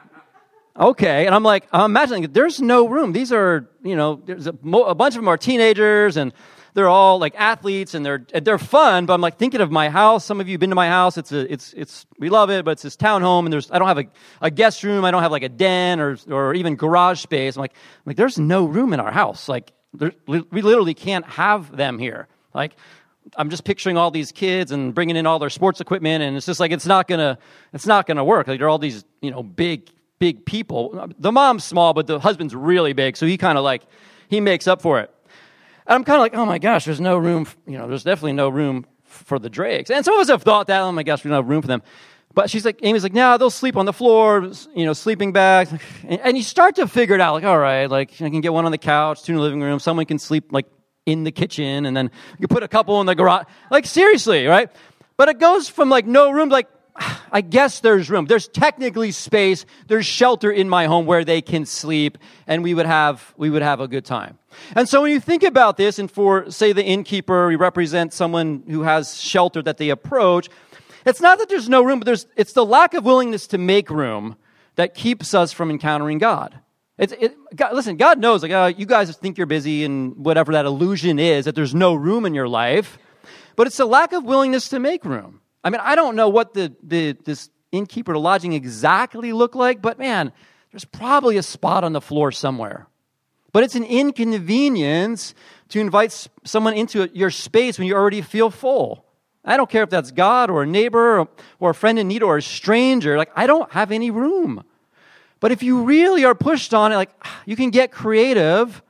"Okay," 0.78 1.26
and 1.26 1.34
I'm 1.34 1.42
like, 1.42 1.66
I'm 1.72 1.90
imagining 1.90 2.30
there's 2.32 2.60
no 2.60 2.86
room. 2.86 3.12
These 3.12 3.32
are, 3.32 3.68
you 3.82 3.96
know, 3.96 4.22
there's 4.24 4.46
a, 4.46 4.50
a 4.52 4.94
bunch 4.94 5.14
of 5.14 5.22
them 5.22 5.28
are 5.28 5.38
teenagers, 5.38 6.16
and 6.16 6.32
they're 6.74 6.88
all 6.88 7.18
like 7.18 7.34
athletes 7.36 7.94
and 7.94 8.04
they're 8.04 8.24
they're 8.42 8.58
fun. 8.58 9.06
But 9.06 9.14
I'm 9.14 9.20
like 9.20 9.38
thinking 9.38 9.60
of 9.60 9.70
my 9.70 9.88
house. 9.88 10.24
Some 10.24 10.40
of 10.40 10.48
you 10.48 10.54
have 10.54 10.60
been 10.60 10.70
to 10.70 10.76
my 10.76 10.88
house. 10.88 11.18
It's 11.18 11.32
a 11.32 11.52
it's 11.52 11.72
it's 11.74 12.06
we 12.18 12.28
love 12.28 12.50
it, 12.50 12.64
but 12.64 12.72
it's 12.72 12.82
this 12.82 12.96
townhome 12.96 13.44
and 13.44 13.52
there's 13.52 13.70
I 13.70 13.78
don't 13.78 13.88
have 13.88 13.98
a, 13.98 14.06
a 14.40 14.50
guest 14.50 14.82
room. 14.82 15.04
I 15.04 15.10
don't 15.10 15.22
have 15.22 15.32
like 15.32 15.42
a 15.42 15.48
den 15.48 16.00
or 16.00 16.16
or 16.30 16.54
even 16.54 16.76
garage 16.76 17.20
space. 17.20 17.56
I'm 17.56 17.60
like 17.60 17.72
I'm 17.72 18.02
like 18.06 18.16
there's 18.16 18.38
no 18.38 18.64
room 18.64 18.92
in 18.92 19.00
our 19.00 19.12
house. 19.12 19.48
Like 19.48 19.72
there, 19.92 20.12
we 20.26 20.62
literally 20.62 20.94
can't 20.94 21.26
have 21.26 21.76
them 21.76 21.98
here. 21.98 22.28
Like 22.54 22.76
I'm 23.36 23.50
just 23.50 23.64
picturing 23.64 23.96
all 23.96 24.10
these 24.10 24.32
kids 24.32 24.72
and 24.72 24.94
bringing 24.94 25.16
in 25.16 25.26
all 25.26 25.38
their 25.38 25.50
sports 25.50 25.80
equipment, 25.80 26.22
and 26.22 26.36
it's 26.36 26.46
just 26.46 26.60
like 26.60 26.72
it's 26.72 26.86
not 26.86 27.08
gonna 27.08 27.38
it's 27.72 27.86
not 27.86 28.06
gonna 28.06 28.24
work. 28.24 28.48
Like 28.48 28.58
they're 28.58 28.68
all 28.68 28.78
these 28.78 29.04
you 29.20 29.30
know 29.30 29.42
big 29.42 29.90
big 30.18 30.44
people. 30.44 31.08
The 31.18 31.32
mom's 31.32 31.64
small, 31.64 31.94
but 31.94 32.06
the 32.06 32.18
husband's 32.18 32.54
really 32.54 32.92
big, 32.92 33.16
so 33.16 33.26
he 33.26 33.36
kind 33.36 33.58
of 33.58 33.64
like 33.64 33.82
he 34.28 34.40
makes 34.40 34.66
up 34.66 34.82
for 34.82 35.00
it. 35.00 35.12
And 35.90 35.96
I'm 35.96 36.04
kind 36.04 36.18
of 36.18 36.20
like, 36.20 36.36
oh 36.36 36.46
my 36.46 36.58
gosh, 36.58 36.84
there's 36.84 37.00
no 37.00 37.18
room, 37.18 37.48
you 37.66 37.76
know, 37.76 37.88
there's 37.88 38.04
definitely 38.04 38.34
no 38.34 38.48
room 38.48 38.86
for 39.02 39.40
the 39.40 39.50
Drakes. 39.50 39.90
And 39.90 40.04
some 40.04 40.14
of 40.14 40.20
us 40.20 40.28
have 40.28 40.44
thought 40.44 40.68
that, 40.68 40.82
oh 40.82 40.92
my 40.92 41.02
gosh, 41.02 41.24
we 41.24 41.30
don't 41.30 41.38
have 41.38 41.48
room 41.48 41.62
for 41.62 41.66
them. 41.66 41.82
But 42.32 42.48
she's 42.48 42.64
like, 42.64 42.78
Amy's 42.84 43.02
like, 43.02 43.12
no, 43.12 43.36
they'll 43.36 43.50
sleep 43.50 43.76
on 43.76 43.86
the 43.86 43.92
floor, 43.92 44.52
you 44.72 44.86
know, 44.86 44.92
sleeping 44.92 45.32
bags. 45.32 45.72
And, 46.06 46.20
and, 46.20 46.36
you 46.36 46.44
start 46.44 46.76
to 46.76 46.86
figure 46.86 47.16
it 47.16 47.20
out, 47.20 47.34
like, 47.34 47.42
all 47.42 47.58
right, 47.58 47.90
like, 47.90 48.12
I 48.22 48.30
can 48.30 48.40
get 48.40 48.52
one 48.52 48.66
on 48.66 48.70
the 48.70 48.78
couch, 48.78 49.24
two 49.24 49.32
in 49.32 49.36
the 49.38 49.42
living 49.42 49.60
room, 49.60 49.80
someone 49.80 50.06
can 50.06 50.20
sleep, 50.20 50.52
like, 50.52 50.66
in 51.06 51.24
the 51.24 51.32
kitchen, 51.32 51.86
and 51.86 51.96
then 51.96 52.12
you 52.38 52.46
put 52.46 52.62
a 52.62 52.68
couple 52.68 53.00
in 53.00 53.06
the 53.08 53.16
garage. 53.16 53.46
Like, 53.68 53.84
seriously, 53.84 54.46
right? 54.46 54.70
But 55.16 55.28
it 55.28 55.40
goes 55.40 55.68
from, 55.68 55.90
like, 55.90 56.06
no 56.06 56.30
room, 56.30 56.50
like, 56.50 56.68
I 57.32 57.40
guess 57.40 57.80
there's 57.80 58.10
room. 58.10 58.26
There's 58.26 58.48
technically 58.48 59.12
space. 59.12 59.66
There's 59.86 60.06
shelter 60.06 60.50
in 60.50 60.68
my 60.68 60.86
home 60.86 61.06
where 61.06 61.24
they 61.24 61.42
can 61.42 61.66
sleep 61.66 62.18
and 62.46 62.62
we 62.62 62.74
would 62.74 62.86
have, 62.86 63.34
we 63.36 63.50
would 63.50 63.62
have 63.62 63.80
a 63.80 63.88
good 63.88 64.04
time. 64.04 64.38
And 64.74 64.88
so 64.88 65.02
when 65.02 65.12
you 65.12 65.20
think 65.20 65.42
about 65.42 65.76
this 65.76 65.98
and 65.98 66.10
for, 66.10 66.50
say, 66.50 66.72
the 66.72 66.84
innkeeper, 66.84 67.48
we 67.48 67.56
represent 67.56 68.12
someone 68.12 68.64
who 68.68 68.82
has 68.82 69.20
shelter 69.20 69.62
that 69.62 69.78
they 69.78 69.90
approach, 69.90 70.48
it's 71.06 71.20
not 71.20 71.38
that 71.38 71.48
there's 71.48 71.68
no 71.68 71.82
room, 71.82 72.00
but 72.00 72.06
there's, 72.06 72.26
it's 72.36 72.52
the 72.52 72.64
lack 72.64 72.94
of 72.94 73.04
willingness 73.04 73.46
to 73.48 73.58
make 73.58 73.90
room 73.90 74.36
that 74.76 74.94
keeps 74.94 75.34
us 75.34 75.52
from 75.52 75.70
encountering 75.70 76.18
God. 76.18 76.58
It's, 76.98 77.14
it, 77.14 77.34
God, 77.56 77.74
listen, 77.74 77.96
God 77.96 78.18
knows, 78.18 78.42
like, 78.42 78.52
uh, 78.52 78.72
you 78.76 78.84
guys 78.84 79.14
think 79.16 79.38
you're 79.38 79.46
busy 79.46 79.84
and 79.84 80.16
whatever 80.16 80.52
that 80.52 80.66
illusion 80.66 81.18
is, 81.18 81.46
that 81.46 81.54
there's 81.54 81.74
no 81.74 81.94
room 81.94 82.26
in 82.26 82.34
your 82.34 82.48
life, 82.48 82.98
but 83.56 83.66
it's 83.66 83.78
the 83.78 83.86
lack 83.86 84.12
of 84.12 84.24
willingness 84.24 84.68
to 84.68 84.78
make 84.78 85.04
room. 85.04 85.40
I 85.62 85.70
mean, 85.70 85.80
I 85.82 85.94
don't 85.94 86.16
know 86.16 86.28
what 86.28 86.54
the, 86.54 86.74
the 86.82 87.16
this 87.24 87.50
innkeeper 87.72 88.16
lodging 88.16 88.52
exactly 88.52 89.32
looked 89.32 89.54
like, 89.54 89.82
but 89.82 89.98
man, 89.98 90.32
there's 90.72 90.84
probably 90.84 91.36
a 91.36 91.42
spot 91.42 91.84
on 91.84 91.92
the 91.92 92.00
floor 92.00 92.32
somewhere. 92.32 92.86
But 93.52 93.64
it's 93.64 93.74
an 93.74 93.84
inconvenience 93.84 95.34
to 95.70 95.80
invite 95.80 96.28
someone 96.44 96.74
into 96.74 97.10
your 97.12 97.30
space 97.30 97.78
when 97.78 97.88
you 97.88 97.94
already 97.94 98.22
feel 98.22 98.50
full. 98.50 99.04
I 99.44 99.56
don't 99.56 99.70
care 99.70 99.82
if 99.82 99.90
that's 99.90 100.10
God 100.12 100.50
or 100.50 100.62
a 100.62 100.66
neighbor 100.66 101.20
or, 101.20 101.28
or 101.58 101.70
a 101.70 101.74
friend 101.74 101.98
in 101.98 102.08
need 102.08 102.22
or 102.22 102.36
a 102.36 102.42
stranger. 102.42 103.16
Like, 103.16 103.30
I 103.34 103.46
don't 103.46 103.70
have 103.72 103.90
any 103.90 104.10
room. 104.10 104.62
But 105.40 105.50
if 105.50 105.62
you 105.62 105.84
really 105.84 106.24
are 106.24 106.34
pushed 106.34 106.74
on 106.74 106.92
it, 106.92 106.96
like, 106.96 107.10
you 107.46 107.56
can 107.56 107.70
get 107.70 107.90
creative 107.90 108.82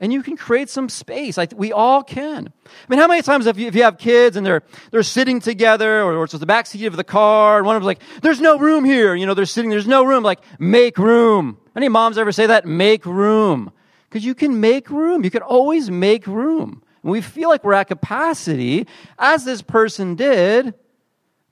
and 0.00 0.12
you 0.12 0.22
can 0.22 0.36
create 0.36 0.68
some 0.68 0.88
space. 0.88 1.36
Like 1.36 1.52
we 1.56 1.72
all 1.72 2.02
can. 2.02 2.52
I 2.66 2.70
mean, 2.88 2.98
how 2.98 3.06
many 3.06 3.22
times 3.22 3.46
if 3.46 3.58
you, 3.58 3.66
if 3.66 3.74
you 3.74 3.82
have 3.82 3.98
kids 3.98 4.36
and 4.36 4.44
they're, 4.44 4.62
they're 4.90 5.02
sitting 5.02 5.40
together 5.40 6.02
or, 6.02 6.16
or 6.16 6.24
it's 6.24 6.32
the 6.32 6.46
back 6.46 6.66
seat 6.66 6.86
of 6.86 6.96
the 6.96 7.04
car 7.04 7.58
and 7.58 7.66
one 7.66 7.76
of 7.76 7.82
them's 7.82 7.86
like, 7.86 8.02
there's 8.22 8.40
no 8.40 8.58
room 8.58 8.84
here. 8.84 9.14
You 9.14 9.26
know, 9.26 9.34
they're 9.34 9.46
sitting, 9.46 9.70
there's 9.70 9.86
no 9.86 10.04
room. 10.04 10.22
Like, 10.22 10.40
make 10.58 10.98
room. 10.98 11.58
Any 11.74 11.88
moms 11.88 12.18
ever 12.18 12.32
say 12.32 12.46
that? 12.46 12.66
Make 12.66 13.06
room. 13.06 13.72
Because 14.08 14.24
you 14.24 14.34
can 14.34 14.60
make 14.60 14.90
room. 14.90 15.24
You 15.24 15.30
can 15.30 15.42
always 15.42 15.90
make 15.90 16.26
room. 16.26 16.82
And 17.02 17.12
we 17.12 17.20
feel 17.20 17.48
like 17.48 17.64
we're 17.64 17.74
at 17.74 17.88
capacity, 17.88 18.86
as 19.18 19.44
this 19.44 19.62
person 19.62 20.14
did, 20.14 20.74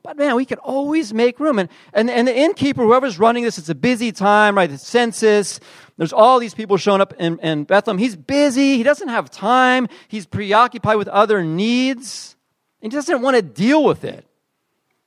but 0.05 0.19
man, 0.19 0.37
we 0.37 0.45
could 0.45 0.59
always 0.59 1.15
make 1.15 1.41
room. 1.41 1.59
And, 1.59 1.71
and, 1.95 2.11
and 2.11 2.29
the 2.29 2.37
innkeeper, 2.37 2.83
whoever's 2.83 3.19
running 3.19 3.43
this, 3.43 3.57
it's 3.57 3.71
a 3.71 3.75
busy 3.75 4.13
time, 4.13 4.55
right? 4.55 4.69
The 4.69 4.77
census, 4.77 5.59
there's 5.97 6.13
all 6.13 6.39
these 6.39 6.53
people 6.53 6.77
showing 6.77 7.01
up 7.01 7.15
in, 7.19 7.39
in 7.39 7.65
Bethlehem. 7.65 7.97
He's 7.97 8.15
busy. 8.15 8.77
He 8.77 8.83
doesn't 8.83 9.09
have 9.09 9.31
time. 9.31 9.89
He's 10.09 10.27
preoccupied 10.27 10.99
with 10.99 11.09
other 11.09 11.43
needs. 11.43 12.37
He 12.83 12.91
doesn't 12.91 13.23
want 13.23 13.37
to 13.37 13.43
deal 13.43 13.83
with 13.83 14.05
it. 14.05 14.27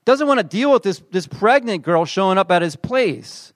Doesn't 0.03 0.27
want 0.27 0.39
to 0.39 0.43
deal 0.43 0.71
with 0.71 0.81
this, 0.81 1.03
this 1.11 1.27
pregnant 1.27 1.83
girl 1.83 2.05
showing 2.05 2.39
up 2.39 2.49
at 2.49 2.63
his 2.63 2.75
place. 2.75 3.53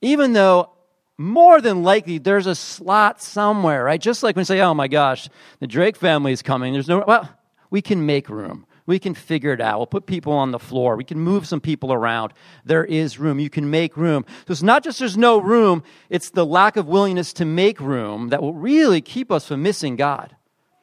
Even 0.00 0.32
though 0.32 0.70
more 1.16 1.60
than 1.60 1.84
likely 1.84 2.18
there's 2.18 2.46
a 2.46 2.56
slot 2.56 3.22
somewhere, 3.22 3.84
right? 3.84 4.00
Just 4.00 4.24
like 4.24 4.34
when 4.34 4.40
you 4.40 4.46
say, 4.46 4.60
oh 4.62 4.74
my 4.74 4.88
gosh, 4.88 5.28
the 5.60 5.68
Drake 5.68 5.94
family 5.94 6.32
is 6.32 6.42
coming. 6.42 6.72
There's 6.72 6.88
no, 6.88 7.04
well, 7.06 7.28
we 7.70 7.82
can 7.82 8.04
make 8.04 8.28
room. 8.28 8.66
We 8.86 8.98
can 8.98 9.14
figure 9.14 9.52
it 9.52 9.60
out. 9.60 9.78
We'll 9.78 9.86
put 9.86 10.06
people 10.06 10.32
on 10.32 10.50
the 10.50 10.58
floor. 10.58 10.96
We 10.96 11.04
can 11.04 11.18
move 11.18 11.46
some 11.46 11.60
people 11.60 11.92
around. 11.92 12.32
There 12.64 12.84
is 12.84 13.18
room. 13.18 13.38
You 13.38 13.50
can 13.50 13.70
make 13.70 13.96
room. 13.96 14.24
So 14.46 14.52
it's 14.52 14.62
not 14.62 14.82
just 14.82 14.98
there's 14.98 15.16
no 15.16 15.38
room, 15.38 15.82
it's 16.08 16.30
the 16.30 16.46
lack 16.46 16.76
of 16.76 16.86
willingness 16.86 17.32
to 17.34 17.44
make 17.44 17.80
room 17.80 18.28
that 18.28 18.42
will 18.42 18.54
really 18.54 19.00
keep 19.00 19.30
us 19.30 19.46
from 19.46 19.62
missing 19.62 19.96
God. 19.96 20.34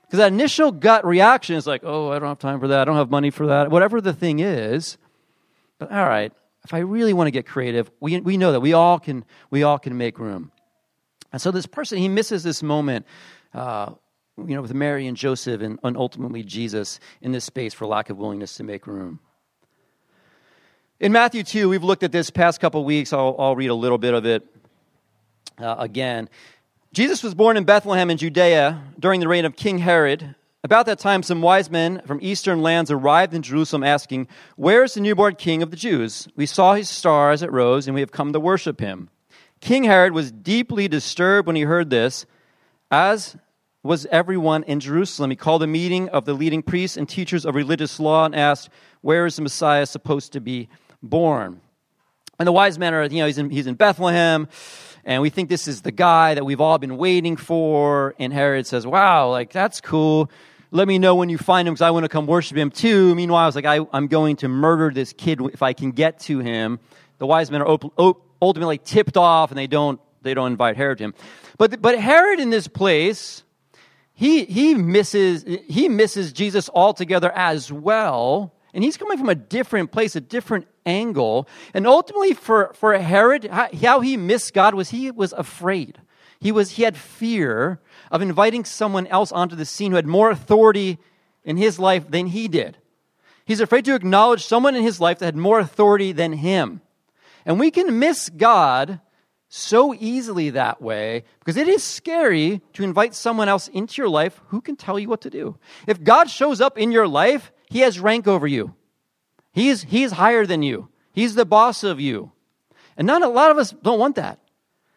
Because 0.03 0.19
that 0.19 0.31
initial 0.31 0.71
gut 0.71 1.05
reaction 1.05 1.55
is 1.57 1.67
like, 1.67 1.81
oh, 1.83 2.11
I 2.11 2.19
don't 2.19 2.29
have 2.29 2.39
time 2.39 2.59
for 2.61 2.69
that. 2.69 2.81
I 2.81 2.85
don't 2.85 2.95
have 2.95 3.09
money 3.09 3.29
for 3.29 3.47
that. 3.47 3.69
Whatever 3.69 3.99
the 3.99 4.13
thing 4.13 4.39
is. 4.39 4.97
But 5.79 5.91
all 5.91 6.07
right, 6.07 6.31
if 6.63 6.73
I 6.73 6.79
really 6.79 7.13
want 7.13 7.27
to 7.27 7.31
get 7.31 7.45
creative, 7.45 7.91
we, 7.99 8.19
we 8.21 8.37
know 8.37 8.53
that 8.53 8.61
we 8.61 8.73
all 8.73 8.99
can 8.99 9.25
we 9.49 9.63
all 9.63 9.77
can 9.77 9.97
make 9.97 10.17
room. 10.17 10.51
And 11.31 11.41
so 11.41 11.51
this 11.51 11.65
person, 11.65 11.97
he 11.97 12.07
misses 12.07 12.43
this 12.43 12.63
moment 12.63 13.05
uh, 13.53 13.93
you 14.37 14.55
know, 14.55 14.61
with 14.61 14.73
Mary 14.73 15.07
and 15.07 15.17
Joseph 15.17 15.61
and, 15.61 15.79
and 15.83 15.97
ultimately 15.97 16.43
Jesus 16.43 16.99
in 17.21 17.31
this 17.31 17.45
space 17.45 17.73
for 17.73 17.87
lack 17.87 18.09
of 18.09 18.17
willingness 18.17 18.55
to 18.55 18.63
make 18.63 18.85
room. 18.85 19.19
In 20.99 21.11
Matthew 21.11 21.43
2, 21.43 21.69
we've 21.69 21.83
looked 21.83 22.03
at 22.03 22.11
this 22.11 22.29
past 22.29 22.59
couple 22.59 22.83
weeks. 22.83 23.13
I'll, 23.13 23.35
I'll 23.37 23.55
read 23.55 23.69
a 23.69 23.75
little 23.75 23.97
bit 23.97 24.13
of 24.13 24.25
it 24.25 24.43
uh, 25.59 25.75
again. 25.79 26.29
Jesus 26.93 27.23
was 27.23 27.35
born 27.35 27.57
in 27.57 27.65
Bethlehem 27.65 28.09
in 28.09 28.17
Judea 28.17 28.81
during 28.99 29.19
the 29.19 29.27
reign 29.27 29.45
of 29.45 29.55
King 29.55 29.79
Herod. 29.79 30.35
about 30.63 30.85
that 30.87 30.99
time, 30.99 31.21
some 31.21 31.41
wise 31.41 31.69
men 31.69 32.01
from 32.05 32.19
eastern 32.21 32.61
lands 32.61 32.89
arrived 32.89 33.33
in 33.33 33.41
Jerusalem 33.41 33.83
asking, 33.83 34.27
Where 34.55 34.83
is 34.83 34.95
the 34.95 35.01
newborn 35.01 35.35
king 35.35 35.61
of 35.61 35.69
the 35.69 35.77
Jews? 35.77 36.27
We 36.35 36.45
saw 36.45 36.73
his 36.73 36.89
star 36.89 37.31
as 37.31 37.43
it 37.43 37.51
rose, 37.51 37.87
and 37.87 37.93
we 37.93 38.01
have 38.01 38.11
come 38.11 38.33
to 38.33 38.39
worship 38.39 38.79
him. 38.79 39.09
King 39.61 39.83
Herod 39.83 40.13
was 40.13 40.31
deeply 40.31 40.87
disturbed 40.87 41.47
when 41.47 41.55
he 41.55 41.63
heard 41.63 41.89
this, 41.89 42.25
as 42.89 43.35
was 43.87 44.05
everyone 44.07 44.63
in 44.63 44.79
Jerusalem. 44.79 45.29
He 45.29 45.35
called 45.35 45.63
a 45.63 45.67
meeting 45.67 46.09
of 46.09 46.25
the 46.25 46.33
leading 46.33 46.61
priests 46.61 46.97
and 46.97 47.07
teachers 47.07 47.45
of 47.45 47.55
religious 47.55 47.99
law 47.99 48.25
and 48.25 48.35
asked, 48.35 48.69
Where 49.01 49.25
is 49.25 49.35
the 49.35 49.41
Messiah 49.41 49.85
supposed 49.85 50.33
to 50.33 50.41
be 50.41 50.69
born? 51.01 51.61
And 52.39 52.47
the 52.47 52.51
wise 52.51 52.77
men 52.77 52.93
are, 52.93 53.03
you 53.03 53.19
know, 53.19 53.25
he's 53.25 53.37
in, 53.37 53.49
he's 53.49 53.67
in 53.67 53.75
Bethlehem, 53.75 54.47
and 55.03 55.21
we 55.21 55.29
think 55.29 55.49
this 55.49 55.67
is 55.67 55.81
the 55.81 55.91
guy 55.91 56.35
that 56.35 56.45
we've 56.45 56.61
all 56.61 56.77
been 56.77 56.97
waiting 56.97 57.37
for. 57.37 58.13
And 58.19 58.31
Herod 58.31 58.67
says, 58.67 58.85
Wow, 58.85 59.31
like, 59.31 59.51
that's 59.51 59.81
cool 59.81 60.29
let 60.71 60.87
me 60.87 60.99
know 60.99 61.15
when 61.15 61.29
you 61.29 61.37
find 61.37 61.67
him 61.67 61.73
because 61.73 61.81
I 61.81 61.91
want 61.91 62.03
to 62.03 62.09
come 62.09 62.27
worship 62.27 62.57
him 62.57 62.71
too. 62.71 63.15
Meanwhile, 63.15 63.43
I 63.43 63.45
was 63.45 63.55
like, 63.55 63.65
I, 63.65 63.79
am 63.93 64.07
going 64.07 64.37
to 64.37 64.47
murder 64.47 64.91
this 64.91 65.13
kid 65.13 65.39
if 65.53 65.61
I 65.61 65.73
can 65.73 65.91
get 65.91 66.19
to 66.21 66.39
him. 66.39 66.79
The 67.19 67.25
wise 67.25 67.49
men 67.49 67.61
are 67.61 67.79
ultimately 68.41 68.77
tipped 68.77 69.17
off 69.17 69.51
and 69.51 69.57
they 69.57 69.67
don't, 69.67 69.99
they 70.21 70.33
don't 70.33 70.51
invite 70.51 70.75
Herod 70.75 70.97
to 70.99 71.05
him. 71.05 71.13
But, 71.57 71.81
but 71.81 71.97
Herod 71.97 72.39
in 72.39 72.49
this 72.49 72.67
place, 72.67 73.43
he, 74.19 74.45
he, 74.45 74.73
misses, 74.73 75.45
he 75.67 75.87
misses 75.87 76.33
Jesus 76.33 76.71
altogether 76.73 77.31
as 77.35 77.71
well. 77.71 78.51
And 78.73 78.83
he's 78.83 78.97
coming 78.97 79.19
from 79.19 79.29
a 79.29 79.35
different 79.35 79.91
place, 79.91 80.15
a 80.15 80.19
different 80.19 80.67
angle. 80.87 81.47
And 81.75 81.85
ultimately, 81.85 82.33
for, 82.33 82.73
for 82.73 82.97
Herod, 82.97 83.45
how 83.45 83.99
he 83.99 84.17
missed 84.17 84.55
God 84.55 84.73
was 84.73 84.89
he 84.89 85.11
was 85.11 85.33
afraid. 85.33 85.99
He, 86.39 86.51
was, 86.51 86.71
he 86.71 86.81
had 86.81 86.97
fear 86.97 87.79
of 88.09 88.23
inviting 88.23 88.65
someone 88.65 89.05
else 89.05 89.31
onto 89.31 89.55
the 89.55 89.65
scene 89.65 89.91
who 89.91 89.97
had 89.97 90.07
more 90.07 90.31
authority 90.31 90.97
in 91.43 91.57
his 91.57 91.77
life 91.77 92.09
than 92.09 92.25
he 92.25 92.47
did. 92.47 92.75
He's 93.45 93.59
afraid 93.59 93.85
to 93.85 93.93
acknowledge 93.93 94.47
someone 94.47 94.73
in 94.73 94.81
his 94.81 94.99
life 94.99 95.19
that 95.19 95.25
had 95.25 95.37
more 95.37 95.59
authority 95.59 96.11
than 96.11 96.33
him. 96.33 96.81
And 97.45 97.59
we 97.59 97.69
can 97.69 97.99
miss 97.99 98.29
God 98.29 98.99
so 99.49 99.93
easily 99.93 100.51
that 100.51 100.81
way 100.81 101.23
because 101.39 101.57
it 101.57 101.67
is 101.67 101.83
scary 101.83 102.61
to 102.73 102.83
invite 102.83 103.15
someone 103.15 103.47
else 103.47 103.67
into 103.69 104.01
your 104.01 104.09
life 104.09 104.41
who 104.47 104.61
can 104.61 104.75
tell 104.75 104.99
you 104.99 105.07
what 105.07 105.21
to 105.21 105.29
do. 105.29 105.57
If 105.87 106.03
God 106.03 106.29
shows 106.29 106.59
up 106.59 106.77
in 106.77 106.91
your 106.91 107.07
life, 107.07 107.51
he 107.69 107.79
has 107.79 107.99
rank 107.99 108.27
over 108.27 108.47
you. 108.47 108.75
He's, 109.53 109.83
he's 109.83 110.11
higher 110.11 110.45
than 110.45 110.61
you. 110.63 110.89
He's 111.13 111.35
the 111.35 111.45
boss 111.45 111.83
of 111.83 111.99
you. 111.99 112.31
And 112.95 113.07
not 113.07 113.23
a 113.23 113.27
lot 113.27 113.51
of 113.51 113.57
us 113.57 113.71
don't 113.71 113.99
want 113.99 114.15
that. 114.15 114.39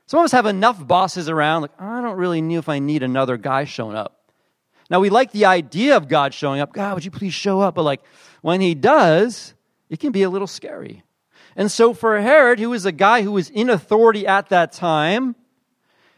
Some 0.06 0.20
of 0.20 0.24
us 0.24 0.32
have 0.32 0.46
enough 0.46 0.84
bosses 0.86 1.28
around, 1.28 1.62
like, 1.62 1.80
I 1.80 2.00
don't 2.00 2.16
really 2.16 2.42
know 2.42 2.58
if 2.58 2.68
I 2.68 2.80
need 2.80 3.02
another 3.02 3.36
guy 3.36 3.64
showing 3.64 3.96
up. 3.96 4.20
Now, 4.90 4.98
we 4.98 5.08
like 5.08 5.30
the 5.30 5.44
idea 5.44 5.96
of 5.96 6.08
God 6.08 6.34
showing 6.34 6.60
up. 6.60 6.72
God, 6.72 6.94
would 6.94 7.04
you 7.04 7.12
please 7.12 7.32
show 7.32 7.60
up? 7.60 7.76
But, 7.76 7.84
like, 7.84 8.02
when 8.42 8.60
he 8.60 8.74
does, 8.74 9.54
it 9.88 10.00
can 10.00 10.10
be 10.10 10.24
a 10.24 10.30
little 10.30 10.48
scary. 10.48 11.04
And 11.56 11.70
so, 11.70 11.94
for 11.94 12.20
Herod, 12.20 12.58
who 12.58 12.70
was 12.70 12.86
a 12.86 12.92
guy 12.92 13.22
who 13.22 13.32
was 13.32 13.50
in 13.50 13.70
authority 13.70 14.26
at 14.26 14.48
that 14.50 14.72
time, 14.72 15.34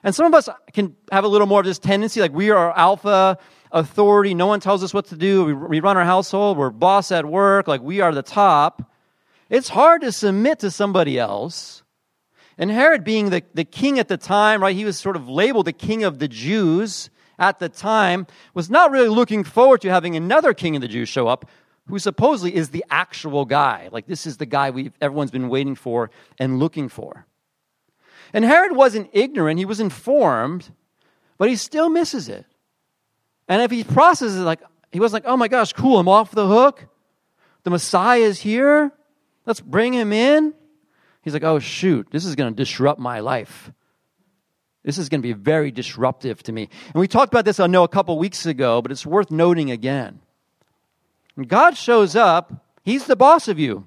and 0.04 0.14
some 0.14 0.26
of 0.26 0.34
us 0.34 0.48
can 0.72 0.96
have 1.10 1.24
a 1.24 1.28
little 1.28 1.46
more 1.46 1.60
of 1.60 1.66
this 1.66 1.78
tendency, 1.78 2.20
like 2.20 2.32
we 2.32 2.50
are 2.50 2.76
alpha 2.76 3.38
authority. 3.70 4.34
No 4.34 4.46
one 4.46 4.60
tells 4.60 4.82
us 4.82 4.92
what 4.92 5.06
to 5.06 5.16
do. 5.16 5.44
We, 5.44 5.54
we 5.54 5.80
run 5.80 5.96
our 5.96 6.04
household. 6.04 6.58
We're 6.58 6.70
boss 6.70 7.10
at 7.10 7.24
work. 7.24 7.68
Like 7.68 7.82
we 7.82 8.00
are 8.00 8.12
the 8.12 8.22
top. 8.22 8.90
It's 9.48 9.68
hard 9.68 10.02
to 10.02 10.12
submit 10.12 10.60
to 10.60 10.70
somebody 10.70 11.18
else. 11.18 11.82
And 12.58 12.70
Herod, 12.70 13.04
being 13.04 13.30
the, 13.30 13.42
the 13.54 13.64
king 13.64 13.98
at 13.98 14.08
the 14.08 14.16
time, 14.16 14.62
right, 14.62 14.76
he 14.76 14.84
was 14.84 14.98
sort 14.98 15.16
of 15.16 15.28
labeled 15.28 15.66
the 15.66 15.72
king 15.72 16.04
of 16.04 16.18
the 16.18 16.28
Jews 16.28 17.10
at 17.38 17.58
the 17.58 17.68
time, 17.68 18.26
was 18.54 18.70
not 18.70 18.90
really 18.90 19.08
looking 19.08 19.42
forward 19.42 19.80
to 19.80 19.88
having 19.88 20.16
another 20.16 20.52
king 20.52 20.76
of 20.76 20.82
the 20.82 20.88
Jews 20.88 21.08
show 21.08 21.28
up 21.28 21.48
who 21.88 21.98
supposedly 21.98 22.54
is 22.54 22.70
the 22.70 22.84
actual 22.90 23.44
guy. 23.44 23.88
Like, 23.90 24.06
this 24.06 24.26
is 24.26 24.36
the 24.36 24.46
guy 24.46 24.70
we 24.70 24.92
everyone's 25.00 25.30
been 25.30 25.48
waiting 25.48 25.74
for 25.74 26.10
and 26.38 26.58
looking 26.58 26.88
for. 26.88 27.26
And 28.32 28.44
Herod 28.44 28.74
wasn't 28.74 29.10
ignorant, 29.12 29.58
he 29.58 29.64
was 29.64 29.80
informed, 29.80 30.70
but 31.38 31.48
he 31.48 31.56
still 31.56 31.88
misses 31.88 32.28
it. 32.28 32.46
And 33.48 33.60
if 33.60 33.70
he 33.70 33.84
processes 33.84 34.36
it 34.36 34.44
like, 34.44 34.60
he 34.92 35.00
was 35.00 35.12
like, 35.12 35.24
oh 35.26 35.36
my 35.36 35.48
gosh, 35.48 35.72
cool, 35.72 35.98
I'm 35.98 36.08
off 36.08 36.30
the 36.30 36.46
hook. 36.46 36.86
The 37.64 37.70
Messiah 37.70 38.20
is 38.20 38.40
here. 38.40 38.92
Let's 39.46 39.60
bring 39.60 39.92
him 39.92 40.12
in. 40.12 40.54
He's 41.22 41.34
like, 41.34 41.44
oh, 41.44 41.58
shoot, 41.58 42.08
this 42.10 42.24
is 42.24 42.34
going 42.34 42.52
to 42.52 42.56
disrupt 42.56 43.00
my 43.00 43.20
life. 43.20 43.72
This 44.84 44.98
is 44.98 45.08
going 45.08 45.20
to 45.20 45.26
be 45.26 45.32
very 45.32 45.70
disruptive 45.70 46.42
to 46.44 46.52
me. 46.52 46.68
And 46.92 47.00
we 47.00 47.06
talked 47.06 47.32
about 47.32 47.44
this, 47.44 47.60
I 47.60 47.66
know, 47.68 47.84
a 47.84 47.88
couple 47.88 48.18
weeks 48.18 48.46
ago, 48.46 48.82
but 48.82 48.90
it's 48.90 49.06
worth 49.06 49.30
noting 49.30 49.70
again. 49.70 50.20
When 51.34 51.46
God 51.46 51.76
shows 51.76 52.16
up, 52.16 52.66
He's 52.84 53.06
the 53.06 53.16
boss 53.16 53.46
of 53.48 53.58
you. 53.58 53.86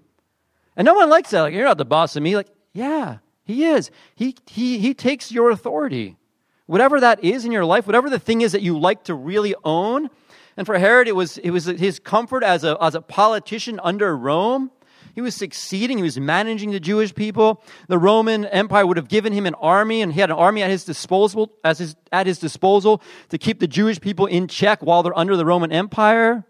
And 0.78 0.86
no 0.86 0.94
one 0.94 1.10
likes 1.10 1.32
that. 1.32 1.42
Like, 1.42 1.54
you're 1.54 1.66
not 1.66 1.78
the 1.78 1.86
boss 1.86 2.16
of 2.16 2.24
me. 2.24 2.36
Like, 2.36 2.48
yeah, 2.74 3.18
He 3.44 3.66
is. 3.66 3.92
He, 4.16 4.36
he, 4.48 4.80
he 4.80 4.94
takes 4.94 5.32
your 5.32 5.50
authority. 5.50 6.18
Whatever 6.66 7.00
that 7.00 7.24
is 7.24 7.46
in 7.46 7.52
your 7.52 7.66
life, 7.66 7.86
whatever 7.86 8.10
the 8.10 8.20
thing 8.20 8.42
is 8.42 8.54
that 8.54 8.62
you 8.62 8.80
like 8.80 9.04
to 9.04 9.14
really 9.14 9.54
own. 9.64 10.10
And 10.58 10.66
for 10.66 10.78
Herod, 10.80 11.08
it 11.08 11.16
was, 11.16 11.38
it 11.38 11.52
was 11.52 11.66
his 11.66 12.00
comfort 12.00 12.44
as 12.44 12.64
a, 12.64 12.78
as 12.82 12.96
a 12.96 13.02
politician 13.02 13.80
under 13.84 14.18
Rome 14.18 14.72
he 15.16 15.22
was 15.22 15.34
succeeding. 15.34 15.98
He 15.98 16.04
was 16.04 16.20
managing 16.20 16.72
the 16.72 16.80
Jewish 16.80 17.16
people. 17.16 17.64
The 17.88 17.98
Roman 17.98 18.44
Empire 18.46 18.86
would 18.86 18.98
have 18.98 19.08
given 19.08 19.32
him 19.32 19.46
an 19.46 19.54
army, 19.56 20.02
and 20.02 20.12
he 20.12 20.20
had 20.20 20.30
an 20.30 20.36
army 20.36 20.62
at 20.62 20.70
his 20.70 20.84
disposal, 20.84 21.54
as 21.64 21.80
his, 21.80 21.96
at 22.12 22.28
his 22.28 22.38
disposal 22.38 23.02
to 23.30 23.38
keep 23.38 23.62
the 23.62 23.68
Jewish 23.68 24.00
people 24.00 24.26
in 24.26 24.50
check 24.50 24.84
while 24.84 25.04
they're 25.04 25.18
under 25.18 25.38
the 25.38 25.46
Roman 25.46 25.72
Empire. 25.72 26.44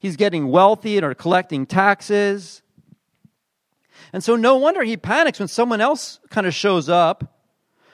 He's 0.00 0.16
getting 0.16 0.48
wealthy 0.48 0.96
and 0.96 1.04
are 1.04 1.14
collecting 1.14 1.66
taxes. 1.66 2.62
And 4.12 4.22
so 4.22 4.36
no 4.36 4.56
wonder 4.56 4.82
he 4.82 4.96
panics 4.96 5.38
when 5.38 5.48
someone 5.48 5.80
else 5.80 6.20
kind 6.30 6.46
of 6.46 6.54
shows 6.54 6.88
up 6.88 7.40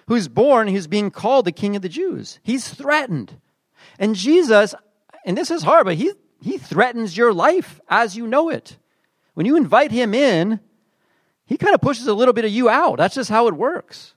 who's 0.06 0.28
born, 0.28 0.68
who's 0.68 0.86
being 0.86 1.10
called 1.10 1.44
the 1.44 1.52
king 1.52 1.76
of 1.76 1.82
the 1.82 1.88
Jews. 1.88 2.38
He's 2.42 2.68
threatened. 2.68 3.40
And 3.98 4.14
Jesus, 4.14 4.74
and 5.24 5.36
this 5.36 5.50
is 5.50 5.62
hard, 5.62 5.86
but 5.86 5.96
he, 5.96 6.12
he 6.40 6.58
threatens 6.58 7.16
your 7.16 7.32
life 7.32 7.80
as 7.88 8.16
you 8.16 8.26
know 8.26 8.48
it. 8.48 8.76
When 9.34 9.46
you 9.46 9.56
invite 9.56 9.90
him 9.90 10.14
in, 10.14 10.60
he 11.46 11.56
kind 11.56 11.74
of 11.74 11.80
pushes 11.80 12.06
a 12.06 12.14
little 12.14 12.34
bit 12.34 12.44
of 12.44 12.50
you 12.50 12.68
out. 12.68 12.98
That's 12.98 13.14
just 13.14 13.30
how 13.30 13.46
it 13.48 13.54
works. 13.54 14.14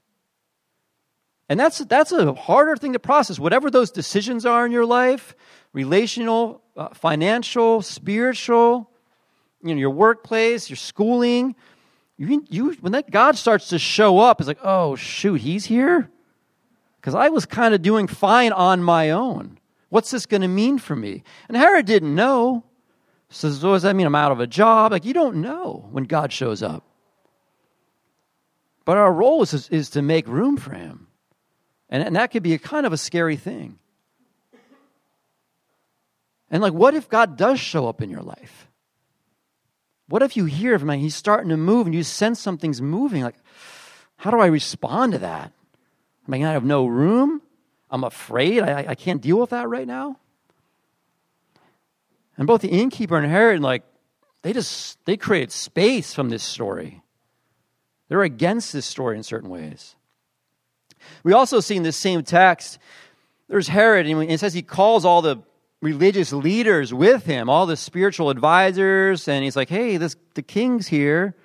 And 1.48 1.60
that's, 1.60 1.78
that's 1.80 2.12
a 2.12 2.34
harder 2.34 2.76
thing 2.76 2.94
to 2.94 3.00
process. 3.00 3.40
Whatever 3.40 3.70
those 3.70 3.92
decisions 3.92 4.46
are 4.46 4.66
in 4.66 4.72
your 4.72 4.86
life 4.86 5.36
relational, 5.74 6.62
uh, 6.76 6.90
financial, 6.90 7.82
spiritual, 7.82 8.90
you 9.64 9.74
know, 9.74 9.80
your 9.80 9.92
workplace, 9.92 10.70
your 10.70 10.78
schooling 10.78 11.56
you, 12.18 12.46
you, 12.50 12.72
when 12.80 12.94
that 12.94 13.12
God 13.12 13.38
starts 13.38 13.70
to 13.70 13.80
show 13.80 14.20
up, 14.20 14.40
it's 14.40 14.48
like, 14.48 14.60
oh, 14.64 14.96
shoot, 14.96 15.42
he's 15.42 15.66
here? 15.66 16.10
Because 17.00 17.14
I 17.14 17.30
was 17.30 17.46
kind 17.46 17.74
of 17.74 17.82
doing 17.82 18.08
fine 18.08 18.52
on 18.54 18.82
my 18.82 19.12
own. 19.12 19.60
What's 19.90 20.12
this 20.12 20.26
going 20.26 20.42
to 20.42 20.48
mean 20.48 20.80
for 20.80 20.96
me? 20.96 21.24
And 21.48 21.58
Herod 21.58 21.86
didn't 21.86 22.16
know. 22.16 22.64
Says, 23.30 23.64
what 23.64 23.74
does 23.74 23.84
that 23.84 23.96
mean? 23.96 24.08
I'm 24.08 24.16
out 24.16 24.32
of 24.32 24.40
a 24.40 24.48
job? 24.48 24.92
Like, 24.92 25.04
you 25.04 25.14
don't 25.14 25.38
know 25.38 25.88
when 25.92 26.06
God 26.06 26.32
shows 26.32 26.64
up. 26.64 26.86
But 28.86 28.98
our 28.98 29.12
role 29.12 29.42
is, 29.42 29.68
is 29.70 29.90
to 29.92 30.02
make 30.02 30.28
room 30.28 30.58
for 30.58 30.72
him. 30.72 31.08
And, 31.90 32.02
and 32.02 32.16
that 32.16 32.32
could 32.32 32.44
be 32.44 32.54
a 32.54 32.60
kind 32.60 32.86
of 32.86 32.94
a 32.94 32.98
scary 32.98 33.36
thing. 33.36 33.78
And 36.50 36.62
like, 36.62 36.74
what 36.74 36.94
if 36.94 37.10
God 37.10 37.38
does 37.38 37.60
show 37.60 37.88
up 37.88 38.02
in 38.02 38.10
your 38.10 38.22
life? 38.22 38.68
What 40.08 40.22
if 40.22 40.38
you 40.38 40.46
hear 40.46 40.78
from 40.78 40.92
him, 40.92 41.00
he's 41.00 41.16
starting 41.16 41.50
to 41.50 41.58
move 41.58 41.88
and 41.88 41.96
you 41.96 42.04
sense 42.04 42.40
something's 42.40 42.82
moving? 42.82 43.24
Like, 43.24 43.36
how 44.18 44.32
do 44.32 44.40
I 44.40 44.48
respond 44.48 45.14
to 45.14 45.20
that? 45.20 45.52
I 46.28 46.32
going 46.32 46.42
to 46.42 46.48
have 46.48 46.64
no 46.64 46.86
room? 46.86 47.42
I'm 47.90 48.04
afraid. 48.04 48.62
I, 48.62 48.86
I 48.90 48.96
can't 48.96 49.22
deal 49.22 49.40
with 49.40 49.52
that 49.52 49.70
right 49.70 49.88
now. 49.88 50.18
And 52.38 52.48
both 52.48 52.62
the 52.62 52.70
innkeeper 52.70 53.18
and 53.18 53.30
Herod, 53.32 53.62
like, 53.62 53.84
they 54.42 54.54
just 54.54 55.04
they 55.06 55.18
created 55.18 55.52
space 55.52 56.14
from 56.14 56.30
this 56.30 56.44
story. 56.44 57.02
They're 58.10 58.22
against 58.22 58.74
this 58.74 58.86
story 58.86 59.18
in 59.18 59.24
certain 59.24 59.50
ways. 59.50 59.96
We 61.24 61.34
also 61.34 61.60
see 61.60 61.76
in 61.76 61.84
this 61.84 61.98
same 61.98 62.24
text, 62.24 62.78
there's 63.48 63.68
Herod, 63.68 64.06
and 64.06 64.30
it 64.30 64.40
says 64.40 64.54
he 64.54 64.62
calls 64.62 65.06
all 65.06 65.22
the 65.22 65.38
religious 65.82 66.34
leaders 66.34 66.94
with 66.94 67.26
him, 67.26 67.50
all 67.50 67.66
the 67.66 67.78
spiritual 67.78 68.30
advisors, 68.30 69.28
and 69.28 69.44
he's 69.44 69.56
like, 69.56 69.70
hey, 69.70 69.98
this 69.98 70.16
the 70.34 70.42
king's 70.42 70.88
here. 70.88 71.36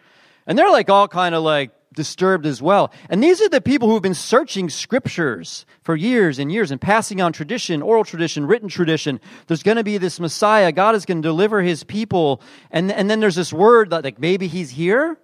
And 0.47 0.59
they're 0.59 0.71
like 0.71 0.89
all 0.89 1.09
kind 1.09 1.35
of 1.35 1.43
like, 1.43 1.73
disturbed 1.93 2.47
as 2.47 2.63
well. 2.63 2.93
And 3.09 3.23
these 3.23 3.41
are 3.41 3.49
the 3.49 3.61
people 3.61 3.89
who 3.89 3.95
have 3.95 4.03
been 4.03 4.15
searching 4.15 4.71
scriptures 4.71 5.67
for 5.83 5.97
years 5.97 6.39
and 6.39 6.51
years 6.53 6.71
and 6.71 6.81
passing 6.81 7.21
on 7.21 7.33
tradition, 7.33 7.83
oral 7.83 8.05
tradition, 8.05 8.47
written 8.47 8.69
tradition. 8.69 9.21
There's 9.47 9.63
going 9.63 9.77
to 9.77 9.85
be 9.85 9.99
this 9.99 10.21
Messiah. 10.21 10.73
God 10.73 10.95
is 10.95 11.05
going 11.05 11.21
to 11.23 11.29
deliver 11.29 11.61
his 11.61 11.83
people. 11.83 12.43
And, 12.71 12.93
and 12.93 13.11
then 13.11 13.21
there's 13.21 13.35
this 13.35 13.53
word 13.53 13.91
that, 13.91 14.05
like, 14.05 14.21
maybe 14.21 14.47
he's 14.47 14.71
here. 14.71 15.19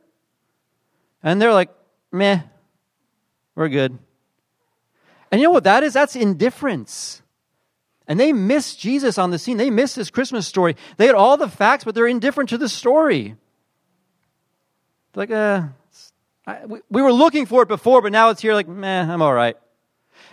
And 1.23 1.41
they're 1.41 1.53
like, 1.53 1.71
meh, 2.11 2.41
we're 3.55 3.69
good. 3.69 3.99
And 5.31 5.41
you 5.41 5.47
know 5.47 5.53
what 5.53 5.65
that 5.65 5.83
is? 5.83 5.93
That's 5.93 6.17
indifference. 6.17 7.23
And 8.09 8.21
they 8.21 8.33
miss 8.33 8.77
Jesus 8.77 9.19
on 9.19 9.31
the 9.31 9.39
scene. 9.39 9.57
They 9.57 9.71
miss 9.71 9.95
this 9.95 10.11
Christmas 10.11 10.47
story. 10.47 10.77
They 10.97 11.07
had 11.07 11.15
all 11.15 11.37
the 11.37 11.49
facts, 11.49 11.85
but 11.85 11.95
they're 11.95 12.07
indifferent 12.07 12.51
to 12.51 12.59
the 12.59 12.69
story. 12.69 13.37
Like, 15.15 15.31
uh, 15.31 15.63
I, 16.47 16.67
we, 16.67 16.81
we 16.91 17.03
were 17.03 17.13
looking 17.13 17.47
for 17.47 17.63
it 17.63 17.69
before, 17.69 18.03
but 18.03 18.13
now 18.13 18.31
it's 18.31 18.41
here. 18.41 18.55
Like, 18.55 18.69
meh, 18.69 19.13
I'm 19.13 19.23
all 19.23 19.35
right. 19.35 19.57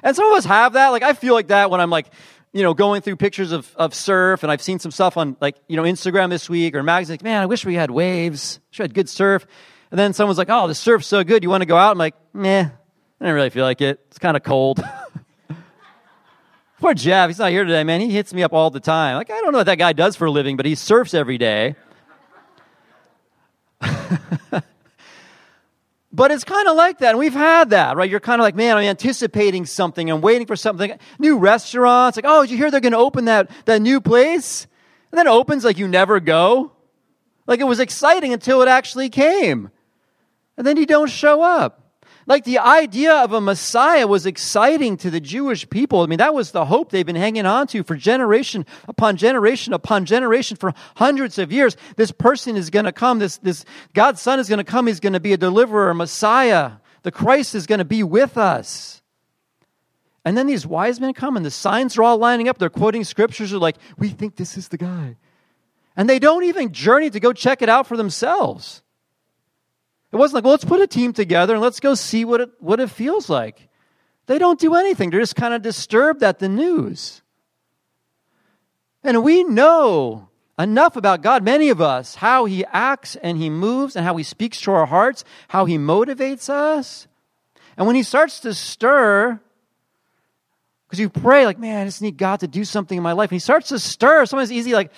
And 0.04 0.16
some 0.16 0.26
of 0.32 0.38
us 0.38 0.46
have 0.46 0.74
that. 0.74 0.90
Like, 0.90 1.04
I 1.04 1.14
feel 1.14 1.34
like 1.34 1.48
that 1.48 1.72
when 1.72 1.82
I'm 1.82 1.90
like, 1.90 2.08
you 2.52 2.62
know, 2.62 2.76
going 2.76 3.02
through 3.02 3.16
pictures 3.16 3.52
of, 3.52 3.74
of 3.76 3.96
surf, 3.96 4.44
and 4.44 4.52
I've 4.52 4.62
seen 4.62 4.78
some 4.78 4.92
stuff 4.92 5.18
on 5.18 5.36
like, 5.42 5.56
you 5.68 5.76
know, 5.76 5.84
Instagram 5.84 6.30
this 6.30 6.50
week 6.50 6.76
or 6.76 6.84
magazines. 6.84 7.22
Like, 7.22 7.24
man, 7.24 7.42
I 7.42 7.48
wish 7.48 7.66
we 7.66 7.74
had 7.74 7.90
waves. 7.90 8.60
Wish 8.72 8.80
we 8.80 8.84
had 8.84 8.94
good 8.94 9.10
surf. 9.10 9.48
And 9.90 10.00
then 10.00 10.14
someone's 10.14 10.38
like, 10.38 10.50
oh, 10.50 10.68
the 10.68 10.76
surf's 10.76 11.08
so 11.08 11.24
good. 11.24 11.44
You 11.44 11.50
want 11.50 11.62
to 11.62 11.68
go 11.68 11.78
out? 11.78 11.92
I'm 11.92 11.98
like, 11.98 12.16
meh, 12.34 12.70
I 13.20 13.26
don't 13.26 13.34
really 13.34 13.50
feel 13.50 13.66
like 13.66 13.82
it. 13.82 14.00
It's 14.10 14.20
kind 14.20 14.38
of 14.38 14.44
cold. 14.44 14.84
Poor 16.84 16.94
Jeff, 16.94 17.30
he's 17.30 17.40
not 17.40 17.50
here 17.50 17.64
today, 17.64 17.86
man. 17.86 18.02
He 18.02 18.10
hits 18.10 18.34
me 18.34 18.44
up 18.44 18.52
all 18.52 18.70
the 18.70 18.82
time. 18.82 19.16
Like, 19.16 19.32
I 19.32 19.40
don't 19.40 19.54
know 19.54 19.60
what 19.60 19.68
that 19.68 19.78
guy 19.78 19.94
does 19.94 20.18
for 20.18 20.26
a 20.26 20.32
living, 20.32 20.58
but 20.58 20.66
he 20.66 20.76
surfs 20.76 21.14
every 21.14 21.38
day. 21.38 21.78
but 26.12 26.30
it's 26.30 26.44
kind 26.44 26.68
of 26.68 26.76
like 26.76 27.00
that. 27.00 27.12
And 27.12 27.20
we've 27.20 27.32
had 27.32 27.70
that, 27.70 27.96
right? 27.96 28.10
You're 28.10 28.20
kind 28.20 28.42
of 28.42 28.44
like, 28.44 28.56
man, 28.56 28.76
I'm 28.76 28.84
anticipating 28.84 29.66
something. 29.66 30.12
I'm 30.12 30.20
waiting 30.20 30.46
for 30.46 30.58
something. 30.58 30.92
New 31.20 31.38
restaurants. 31.38 32.18
Like, 32.18 32.26
oh, 32.28 32.42
did 32.42 32.52
you 32.52 32.58
hear 32.58 32.70
they're 32.70 32.82
going 32.82 32.92
to 32.92 32.98
open 32.98 33.24
that, 33.26 33.50
that 33.64 33.82
new 33.82 34.02
place? 34.02 34.68
And 35.14 35.18
then 35.18 35.26
it 35.26 35.30
opens 35.30 35.64
like 35.64 35.78
you 35.78 35.88
never 35.88 36.20
go. 36.20 36.74
Like 37.48 37.62
it 37.62 37.64
was 37.64 37.80
exciting 37.80 38.34
until 38.34 38.62
it 38.62 38.68
actually 38.68 39.08
came. 39.08 39.72
And 40.58 40.68
then 40.68 40.76
you 40.76 40.86
don't 40.86 41.10
show 41.10 41.44
up. 41.44 41.83
Like 42.26 42.46
the 42.46 42.60
idea 42.60 43.14
of 43.14 43.34
a 43.34 43.42
Messiah 43.42 44.08
was 44.08 44.26
exciting 44.26 44.98
to 44.98 45.10
the 45.10 45.20
Jewish 45.20 45.70
people. 45.70 46.02
I 46.02 46.06
mean, 46.06 46.20
that 46.20 46.34
was 46.34 46.52
the 46.52 46.66
hope 46.66 46.90
they've 46.90 47.06
been 47.06 47.16
hanging 47.16 47.46
on 47.46 47.68
to 47.68 47.84
for 47.84 47.96
generation 47.96 48.66
upon 48.88 49.18
generation 49.18 49.74
upon 49.74 50.06
generation 50.06 50.56
for 50.56 50.74
hundreds 50.96 51.38
of 51.38 51.52
years. 51.52 51.76
This 51.98 52.12
person 52.12 52.56
is 52.56 52.70
going 52.70 52.86
to 52.86 52.92
come. 52.92 53.20
This, 53.20 53.38
this 53.38 53.66
God's 53.94 54.22
son 54.22 54.40
is 54.40 54.48
going 54.48 54.60
to 54.60 54.64
come. 54.64 54.88
He's 54.88 55.02
going 55.02 55.14
to 55.14 55.20
be 55.20 55.34
a 55.34 55.38
deliverer, 55.38 55.90
a 55.90 55.96
Messiah. 55.96 56.74
The 57.04 57.12
Christ 57.12 57.56
is 57.56 57.68
going 57.68 57.80
to 57.80 57.86
be 57.86 58.04
with 58.04 58.38
us. 58.38 59.02
And 60.26 60.38
then 60.38 60.48
these 60.48 60.66
wise 60.66 61.02
men 61.02 61.14
come 61.14 61.36
and 61.36 61.46
the 61.46 61.52
signs 61.52 61.98
are 61.98 62.04
all 62.04 62.18
lining 62.18 62.48
up. 62.48 62.58
They're 62.58 62.70
quoting 62.70 63.04
scriptures. 63.04 63.52
They're 63.52 63.60
like, 63.60 63.76
we 63.98 64.10
think 64.10 64.38
this 64.38 64.58
is 64.58 64.70
the 64.70 64.78
guy. 64.78 65.18
And 65.98 66.10
they 66.10 66.20
don't 66.20 66.46
even 66.46 66.72
journey 66.72 67.10
to 67.10 67.20
go 67.20 67.34
check 67.34 67.62
it 67.62 67.70
out 67.70 67.88
for 67.88 67.98
themselves. 67.98 68.82
It 70.14 70.18
wasn't 70.18 70.36
like, 70.36 70.44
well, 70.44 70.52
let's 70.52 70.64
put 70.64 70.80
a 70.80 70.86
team 70.86 71.12
together 71.12 71.56
and 71.56 71.62
let's 71.62 71.80
go 71.80 71.96
see 71.96 72.24
what 72.24 72.40
it, 72.40 72.52
what 72.60 72.80
it 72.80 72.92
feels 72.92 73.32
like. 73.32 73.68
They 74.28 74.38
don't 74.38 74.60
do 74.60 74.76
anything. 74.76 75.10
They're 75.10 75.20
just 75.20 75.36
kind 75.36 75.56
of 75.56 75.64
disturbed 75.64 76.22
at 76.22 76.38
the 76.38 76.48
news. 76.48 77.24
And 79.04 79.24
we 79.24 79.44
know 79.44 80.30
enough 80.60 80.96
about 80.98 81.24
God, 81.24 81.44
many 81.44 81.70
of 81.70 81.82
us, 81.82 82.14
how 82.14 82.46
He 82.46 82.64
acts 82.66 83.16
and 83.16 83.40
He 83.40 83.50
moves 83.50 83.96
and 83.96 84.06
how 84.06 84.16
He 84.16 84.24
speaks 84.24 84.62
to 84.62 84.72
our 84.72 84.86
hearts, 84.86 85.26
how 85.48 85.66
He 85.66 85.80
motivates 85.80 86.48
us. 86.48 87.08
And 87.76 87.88
when 87.88 87.96
He 87.96 88.04
starts 88.04 88.40
to 88.42 88.54
stir, 88.54 89.42
because 90.86 91.00
you 91.00 91.10
pray, 91.10 91.48
like, 91.48 91.58
man, 91.58 91.82
I 91.82 91.86
just 91.86 92.04
need 92.04 92.18
God 92.18 92.42
to 92.42 92.48
do 92.48 92.66
something 92.66 92.96
in 92.96 93.04
my 93.04 93.14
life. 93.14 93.32
And 93.32 93.36
He 93.36 93.40
starts 93.40 93.70
to 93.70 93.80
stir. 93.80 94.28
Sometimes 94.28 94.52
it's 94.52 94.58
easy, 94.60 94.74
like, 94.74 94.92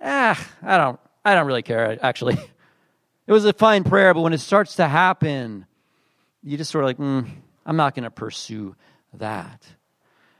ah, 0.00 0.40
I 0.62 0.78
don't, 0.78 1.00
I 1.24 1.34
don't 1.34 1.48
really 1.48 1.62
care, 1.62 1.98
actually. 2.00 2.38
It 3.30 3.32
was 3.32 3.44
a 3.44 3.52
fine 3.52 3.84
prayer, 3.84 4.12
but 4.12 4.22
when 4.22 4.32
it 4.32 4.40
starts 4.40 4.74
to 4.74 4.88
happen, 4.88 5.64
you 6.42 6.56
just 6.56 6.72
sort 6.72 6.82
of 6.82 6.88
like, 6.88 6.98
mm, 6.98 7.30
I'm 7.64 7.76
not 7.76 7.94
going 7.94 8.02
to 8.02 8.10
pursue 8.10 8.74
that. 9.14 9.64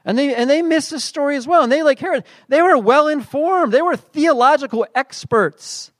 And 0.04 0.18
they 0.18 0.34
and 0.34 0.50
they 0.50 0.60
missed 0.60 0.90
the 0.90 0.98
story 0.98 1.36
as 1.36 1.46
well. 1.46 1.62
And 1.62 1.70
they 1.70 1.84
like 1.84 2.00
Herod, 2.00 2.24
they 2.48 2.60
were 2.60 2.76
well 2.76 3.06
informed. 3.06 3.72
They 3.72 3.80
were 3.80 3.96
theological 3.96 4.88
experts. 4.92 5.92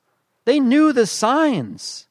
They 0.47 0.59
knew 0.59 0.93
the 0.93 1.07
signs. 1.07 2.09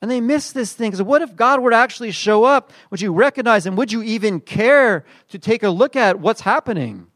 And 0.00 0.08
they 0.08 0.20
missed 0.20 0.54
this 0.54 0.72
thing. 0.72 0.92
Because 0.92 1.02
what 1.02 1.20
if 1.20 1.34
God 1.34 1.58
were 1.58 1.70
to 1.70 1.76
actually 1.76 2.12
show 2.12 2.44
up? 2.44 2.70
Would 2.90 3.00
you 3.00 3.12
recognize 3.12 3.66
him? 3.66 3.74
Would 3.74 3.90
you 3.90 4.04
even 4.04 4.38
care 4.38 5.04
to 5.30 5.40
take 5.40 5.64
a 5.64 5.70
look 5.70 5.96
at 5.96 6.20
what's 6.20 6.42
happening? 6.42 7.08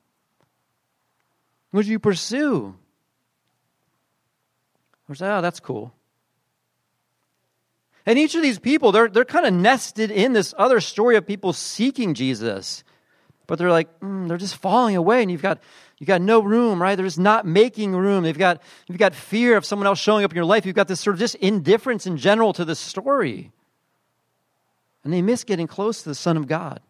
Would 1.70 1.86
you 1.86 2.00
pursue? 2.00 2.74
Or 5.08 5.14
say, 5.14 5.30
oh, 5.30 5.40
that's 5.40 5.60
cool. 5.60 5.94
And 8.10 8.18
each 8.18 8.34
of 8.34 8.42
these 8.42 8.58
people, 8.58 8.90
they're, 8.90 9.06
they're 9.06 9.24
kind 9.24 9.46
of 9.46 9.54
nested 9.54 10.10
in 10.10 10.32
this 10.32 10.52
other 10.58 10.80
story 10.80 11.14
of 11.14 11.24
people 11.24 11.52
seeking 11.52 12.14
Jesus. 12.14 12.82
But 13.46 13.60
they're 13.60 13.70
like, 13.70 14.00
mm, 14.00 14.26
they're 14.26 14.36
just 14.36 14.56
falling 14.56 14.96
away, 14.96 15.22
and 15.22 15.30
you've 15.30 15.42
got, 15.42 15.60
you've 15.96 16.08
got 16.08 16.20
no 16.20 16.42
room, 16.42 16.82
right? 16.82 16.96
They're 16.96 17.06
just 17.06 17.20
not 17.20 17.46
making 17.46 17.92
room. 17.94 18.24
They've 18.24 18.36
got, 18.36 18.62
you've 18.88 18.98
got 18.98 19.14
fear 19.14 19.56
of 19.56 19.64
someone 19.64 19.86
else 19.86 20.00
showing 20.00 20.24
up 20.24 20.32
in 20.32 20.34
your 20.34 20.44
life. 20.44 20.66
You've 20.66 20.74
got 20.74 20.88
this 20.88 20.98
sort 20.98 21.14
of 21.14 21.20
just 21.20 21.36
indifference 21.36 22.04
in 22.04 22.16
general 22.16 22.52
to 22.54 22.64
the 22.64 22.74
story. 22.74 23.52
And 25.04 25.12
they 25.12 25.22
miss 25.22 25.44
getting 25.44 25.68
close 25.68 26.02
to 26.02 26.08
the 26.08 26.16
Son 26.16 26.36
of 26.36 26.48
God. 26.48 26.80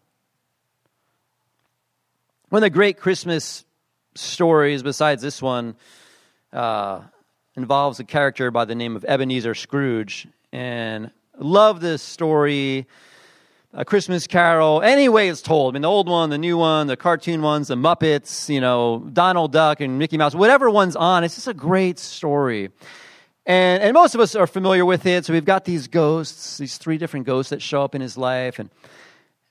One 2.49 2.63
of 2.63 2.65
the 2.65 2.71
great 2.71 2.97
Christmas 2.97 3.63
stories, 4.15 4.81
besides 4.81 5.21
this 5.21 5.39
one, 5.39 5.75
uh, 6.51 7.01
involves 7.55 7.99
a 7.99 8.05
character 8.05 8.49
by 8.49 8.65
the 8.65 8.73
name 8.73 8.95
of 8.95 9.05
Ebenezer 9.07 9.53
Scrooge 9.53 10.27
and 10.51 11.11
love 11.37 11.81
this 11.81 12.01
story. 12.01 12.87
A 13.73 13.85
Christmas 13.85 14.27
Carol, 14.27 14.81
any 14.81 15.07
way 15.07 15.29
it's 15.29 15.41
told. 15.41 15.73
I 15.73 15.75
mean, 15.75 15.83
the 15.83 15.89
old 15.89 16.09
one, 16.09 16.29
the 16.29 16.37
new 16.37 16.57
one, 16.57 16.87
the 16.87 16.97
cartoon 16.97 17.41
ones, 17.41 17.69
the 17.69 17.75
Muppets, 17.75 18.49
you 18.49 18.59
know, 18.59 18.99
Donald 19.13 19.53
Duck 19.53 19.79
and 19.79 19.97
Mickey 19.97 20.17
Mouse, 20.17 20.35
whatever 20.35 20.69
one's 20.69 20.97
on. 20.97 21.23
It's 21.23 21.35
just 21.35 21.47
a 21.47 21.53
great 21.53 21.97
story. 21.97 22.69
And, 23.45 23.81
and 23.81 23.93
most 23.93 24.13
of 24.13 24.19
us 24.19 24.35
are 24.35 24.45
familiar 24.45 24.85
with 24.85 25.05
it. 25.05 25.25
So 25.25 25.31
we've 25.31 25.45
got 25.45 25.63
these 25.63 25.87
ghosts, 25.87 26.57
these 26.57 26.77
three 26.77 26.97
different 26.97 27.25
ghosts 27.25 27.51
that 27.51 27.61
show 27.61 27.81
up 27.81 27.95
in 27.95 28.01
his 28.01 28.17
life. 28.17 28.59
And, 28.59 28.69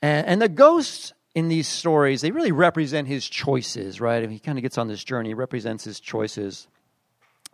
and, 0.02 0.26
and 0.26 0.42
the 0.42 0.50
ghosts 0.50 1.14
in 1.34 1.48
these 1.48 1.66
stories, 1.66 2.20
they 2.20 2.30
really 2.30 2.52
represent 2.52 3.08
his 3.08 3.26
choices, 3.26 4.02
right? 4.02 4.22
And 4.22 4.30
he 4.30 4.38
kind 4.38 4.58
of 4.58 4.62
gets 4.62 4.76
on 4.76 4.88
this 4.88 5.02
journey, 5.02 5.32
represents 5.32 5.84
his 5.84 5.98
choices. 5.98 6.68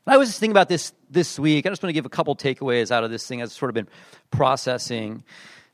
I 0.09 0.17
was 0.19 0.29
just 0.29 0.39
thinking 0.39 0.53
about 0.53 0.69
this 0.69 0.93
this 1.11 1.39
week. 1.39 1.67
I 1.67 1.71
just 1.71 1.83
want 1.83 1.91
to 1.91 1.95
give 1.95 2.07
a 2.07 2.11
couple 2.11 2.37
takeaways 2.37 2.91
out 2.91 3.03
of 3.03 3.11
this 3.11 3.27
thing 3.27 3.43
I've 3.43 3.51
sort 3.51 3.71
of 3.71 3.75
been 3.75 3.89
processing. 4.31 5.25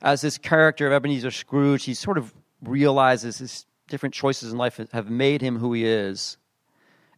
As 0.00 0.20
this 0.20 0.38
character 0.38 0.86
of 0.86 0.92
Ebenezer 0.92 1.30
Scrooge, 1.30 1.84
he 1.84 1.94
sort 1.94 2.18
of 2.18 2.32
realizes 2.62 3.38
his 3.38 3.66
different 3.88 4.14
choices 4.14 4.52
in 4.52 4.58
life 4.58 4.80
have 4.92 5.10
made 5.10 5.42
him 5.42 5.58
who 5.58 5.72
he 5.72 5.84
is. 5.84 6.38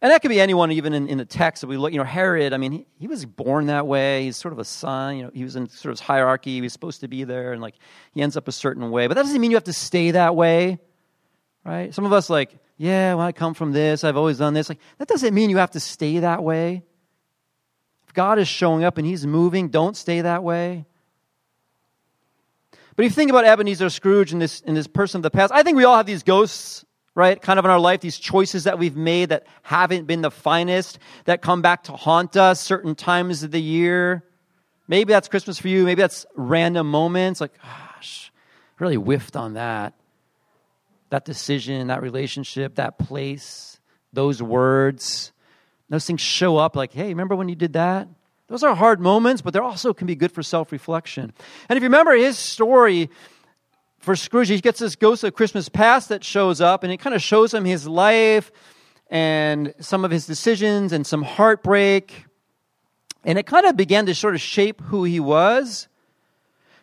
And 0.01 0.11
that 0.11 0.21
could 0.21 0.29
be 0.29 0.41
anyone, 0.41 0.71
even 0.71 0.93
in, 0.93 1.07
in 1.07 1.17
the 1.17 1.25
text 1.25 1.61
that 1.61 1.67
we 1.67 1.77
look. 1.77 1.93
You 1.93 1.97
know, 1.99 2.03
Herod, 2.03 2.53
I 2.53 2.57
mean, 2.57 2.71
he, 2.73 2.85
he 2.99 3.07
was 3.07 3.25
born 3.25 3.67
that 3.67 3.87
way. 3.87 4.25
He's 4.25 4.35
sort 4.35 4.51
of 4.51 4.59
a 4.59 4.65
son. 4.65 5.17
You 5.17 5.23
know, 5.23 5.31
he 5.33 5.43
was 5.43 5.55
in 5.55 5.69
sort 5.69 5.93
of 5.93 5.99
hierarchy. 5.99 6.51
He 6.55 6.61
was 6.61 6.73
supposed 6.73 6.99
to 7.01 7.07
be 7.07 7.23
there, 7.23 7.53
and 7.53 7.61
like 7.61 7.75
he 8.11 8.21
ends 8.21 8.35
up 8.35 8.47
a 8.47 8.51
certain 8.51 8.91
way. 8.91 9.07
But 9.07 9.15
that 9.15 9.23
doesn't 9.23 9.39
mean 9.39 9.51
you 9.51 9.57
have 9.57 9.63
to 9.63 9.73
stay 9.73 10.11
that 10.11 10.35
way, 10.35 10.79
right? 11.63 11.93
Some 11.93 12.05
of 12.05 12.13
us, 12.13 12.29
like, 12.29 12.55
yeah, 12.77 13.13
when 13.15 13.25
I 13.25 13.31
come 13.31 13.53
from 13.53 13.71
this, 13.71 14.03
I've 14.03 14.17
always 14.17 14.37
done 14.37 14.53
this. 14.53 14.67
Like, 14.67 14.79
that 14.97 15.07
doesn't 15.07 15.33
mean 15.33 15.49
you 15.49 15.57
have 15.57 15.71
to 15.71 15.79
stay 15.79 16.19
that 16.19 16.43
way. 16.43 16.83
God 18.15 18.39
is 18.39 18.47
showing 18.47 18.83
up 18.83 18.97
and 18.97 19.05
he's 19.05 19.27
moving, 19.27 19.69
don't 19.69 19.95
stay 19.95 20.21
that 20.21 20.43
way. 20.43 20.85
But 22.95 23.05
if 23.05 23.11
you 23.11 23.15
think 23.15 23.29
about 23.29 23.45
Ebenezer 23.45 23.89
Scrooge 23.89 24.31
and 24.31 24.41
this, 24.41 24.63
and 24.65 24.75
this 24.75 24.87
person 24.87 25.19
of 25.19 25.23
the 25.23 25.31
past, 25.31 25.51
I 25.53 25.63
think 25.63 25.75
we 25.75 25.83
all 25.83 25.97
have 25.97 26.05
these 26.05 26.23
ghosts, 26.23 26.85
right? 27.13 27.39
Kind 27.41 27.59
of 27.59 27.65
in 27.65 27.71
our 27.71 27.79
life, 27.79 27.99
these 27.99 28.17
choices 28.17 28.63
that 28.63 28.79
we've 28.79 28.95
made 28.95 29.29
that 29.29 29.45
haven't 29.63 30.05
been 30.05 30.21
the 30.21 30.31
finest, 30.31 30.97
that 31.25 31.41
come 31.41 31.61
back 31.61 31.83
to 31.83 31.91
haunt 31.91 32.37
us 32.37 32.61
certain 32.61 32.95
times 32.95 33.43
of 33.43 33.51
the 33.51 33.61
year. 33.61 34.23
Maybe 34.87 35.11
that's 35.11 35.27
Christmas 35.27 35.59
for 35.59 35.67
you. 35.67 35.83
Maybe 35.83 36.01
that's 36.01 36.25
random 36.35 36.89
moments. 36.89 37.41
Like, 37.41 37.51
gosh, 37.61 38.31
really 38.79 38.95
whiffed 38.95 39.35
on 39.35 39.53
that. 39.53 39.93
That 41.09 41.25
decision, 41.25 41.87
that 41.87 42.01
relationship, 42.01 42.75
that 42.75 42.97
place, 42.97 43.79
those 44.13 44.41
words. 44.41 45.33
Those 45.89 46.05
things 46.05 46.21
show 46.21 46.57
up 46.57 46.75
like, 46.75 46.93
hey, 46.93 47.09
remember 47.09 47.35
when 47.35 47.49
you 47.49 47.55
did 47.55 47.73
that? 47.73 48.07
Those 48.47 48.63
are 48.63 48.75
hard 48.75 48.99
moments, 48.99 49.41
but 49.41 49.53
they 49.53 49.59
also 49.59 49.93
can 49.93 50.07
be 50.07 50.15
good 50.15 50.31
for 50.31 50.43
self 50.43 50.71
reflection. 50.71 51.33
And 51.67 51.77
if 51.77 51.81
you 51.81 51.87
remember 51.87 52.15
his 52.15 52.37
story 52.37 53.09
for 53.99 54.15
Scrooge, 54.15 54.49
he 54.49 54.59
gets 54.61 54.79
this 54.79 54.95
ghost 54.95 55.23
of 55.23 55.33
Christmas 55.33 55.67
past 55.67 56.09
that 56.09 56.23
shows 56.23 56.61
up, 56.61 56.83
and 56.83 56.93
it 56.93 56.97
kind 56.97 57.15
of 57.15 57.21
shows 57.21 57.53
him 57.53 57.65
his 57.65 57.87
life 57.87 58.51
and 59.09 59.73
some 59.79 60.05
of 60.05 60.11
his 60.11 60.25
decisions 60.27 60.91
and 60.91 61.05
some 61.05 61.23
heartbreak. 61.23 62.25
And 63.23 63.39
it 63.39 63.47
kind 63.47 63.65
of 63.65 63.75
began 63.75 64.05
to 64.05 64.13
sort 64.13 64.35
of 64.35 64.41
shape 64.41 64.81
who 64.81 65.03
he 65.03 65.19
was. 65.19 65.87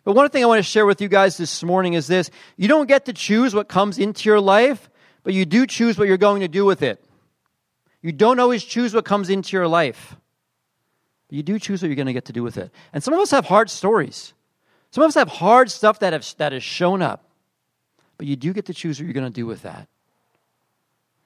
But 0.03 0.15
one 0.15 0.29
thing 0.29 0.43
I 0.43 0.47
want 0.47 0.59
to 0.59 0.63
share 0.63 0.85
with 0.85 0.99
you 0.99 1.07
guys 1.07 1.37
this 1.37 1.63
morning 1.63 1.93
is 1.93 2.07
this 2.07 2.29
you 2.57 2.67
don't 2.67 2.87
get 2.87 3.05
to 3.05 3.13
choose 3.13 3.55
what 3.55 3.69
comes 3.69 3.97
into 3.97 4.27
your 4.27 4.41
life, 4.41 4.89
but 5.23 5.33
you 5.33 5.45
do 5.45 5.65
choose 5.65 5.97
what 5.97 6.07
you're 6.07 6.17
going 6.17 6.41
to 6.41 6.49
do 6.49 6.65
with 6.65 6.81
it. 6.81 7.02
You 8.03 8.11
don't 8.11 8.39
always 8.39 8.63
choose 8.63 8.93
what 8.93 9.05
comes 9.05 9.29
into 9.29 9.57
your 9.57 9.67
life, 9.67 10.15
but 11.29 11.35
you 11.35 11.41
do 11.41 11.57
choose 11.57 11.81
what 11.81 11.87
you're 11.87 11.95
going 11.95 12.05
to 12.05 12.13
get 12.13 12.25
to 12.25 12.33
do 12.33 12.43
with 12.43 12.57
it. 12.57 12.69
And 12.91 13.01
some 13.01 13.13
of 13.13 13.19
us 13.19 13.31
have 13.31 13.45
hard 13.45 13.69
stories. 13.69 14.33
Some 14.91 15.03
of 15.03 15.07
us 15.07 15.15
have 15.15 15.29
hard 15.29 15.71
stuff 15.71 15.99
that, 15.99 16.13
have, 16.13 16.27
that 16.37 16.51
has 16.51 16.61
shown 16.61 17.01
up, 17.01 17.23
but 18.17 18.27
you 18.27 18.35
do 18.35 18.53
get 18.53 18.65
to 18.65 18.73
choose 18.73 18.99
what 18.99 19.05
you're 19.05 19.13
going 19.13 19.25
to 19.25 19.31
do 19.31 19.47
with 19.47 19.63
that. 19.63 19.87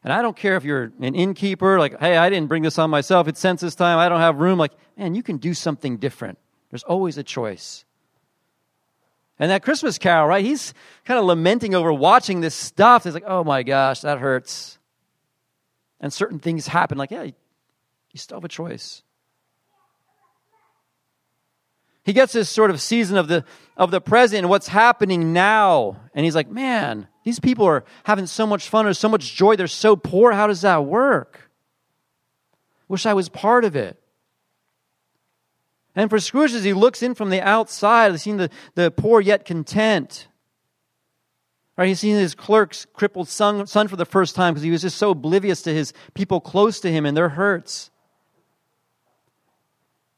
And 0.04 0.14
I 0.14 0.22
don't 0.22 0.38
care 0.38 0.56
if 0.56 0.64
you're 0.64 0.94
an 1.02 1.16
innkeeper, 1.16 1.80
like, 1.80 2.00
hey, 2.00 2.16
I 2.16 2.30
didn't 2.30 2.48
bring 2.48 2.64
this 2.64 2.78
on 2.78 2.90
myself. 2.90 3.28
It's 3.28 3.40
census 3.40 3.76
time. 3.76 3.98
I 3.98 4.08
don't 4.08 4.22
have 4.22 4.38
room. 4.38 4.58
Like, 4.58 4.72
man, 4.96 5.16
you 5.16 5.24
can 5.24 5.38
do 5.38 5.54
something 5.54 5.98
different. 5.98 6.38
There's 6.70 6.84
always 6.84 7.18
a 7.18 7.24
choice. 7.24 7.84
And 9.40 9.52
that 9.52 9.64
Christmas 9.64 9.98
carol, 9.98 10.28
right? 10.28 10.46
He's 10.46 10.74
kind 11.06 11.20
of 11.20 11.26
lamenting 11.26 11.76
over 11.76 11.92
watching 11.92 12.42
this 12.42 12.56
stuff. 12.56 13.04
He's 13.04 13.14
like, 13.16 13.26
oh 13.28 13.44
my 13.44 13.64
gosh, 13.64 14.02
that 14.02 14.20
hurts. 14.20 14.77
And 16.00 16.14
certain 16.14 16.40
things 16.40 16.68
happen. 16.68 16.98
Like, 16.98 17.12
yeah, 17.12 17.24
you 17.24 17.34
still 18.16 18.38
have 18.38 18.46
a 18.46 18.50
choice. 18.50 19.02
He 22.04 22.14
gets 22.14 22.32
this 22.32 22.50
sort 22.50 22.70
of 22.72 22.80
season 22.80 23.18
of 23.18 23.28
the 23.28 23.44
of 23.76 23.92
the 23.92 24.00
present 24.00 24.40
and 24.40 24.50
what's 24.50 24.70
happening 24.70 25.34
now. 25.34 25.98
And 26.14 26.24
he's 26.24 26.36
like, 26.36 26.50
man, 26.50 27.08
these 27.26 27.40
people 27.40 27.66
are 27.66 27.84
having 28.06 28.28
so 28.28 28.48
much 28.48 28.70
fun, 28.70 28.86
there's 28.86 28.98
so 28.98 29.10
much 29.10 29.36
joy, 29.36 29.58
they're 29.58 29.68
so 29.68 29.98
poor. 29.98 30.32
How 30.32 30.48
does 30.48 30.62
that 30.62 30.86
work? 30.86 31.52
Wish 32.88 33.06
I 33.06 33.14
was 33.14 33.28
part 33.28 33.66
of 33.66 33.76
it. 33.76 34.02
And 35.96 36.10
for 36.10 36.20
Scrooge, 36.20 36.54
as 36.54 36.64
he 36.64 36.74
looks 36.74 37.04
in 37.04 37.16
from 37.16 37.30
the 37.30 37.42
outside, 37.42 38.18
seeing 38.20 38.38
the, 38.38 38.50
the 38.76 38.92
poor 38.92 39.20
yet 39.20 39.46
content. 39.46 40.28
Right, 41.78 41.90
he's 41.90 42.00
seen 42.00 42.16
his 42.16 42.34
clerk's 42.34 42.88
crippled 42.94 43.30
son, 43.30 43.68
son 43.68 43.88
for 43.88 43.96
the 43.96 44.06
first 44.06 44.36
time 44.36 44.54
because 44.54 44.64
he 44.64 44.72
was 44.72 44.82
just 44.82 44.98
so 44.98 45.12
oblivious 45.12 45.62
to 45.62 45.74
his 45.74 45.94
people 46.16 46.42
close 46.42 46.80
to 46.80 46.92
him 46.92 47.06
and 47.06 47.16
their 47.16 47.30
hurts. 47.30 47.92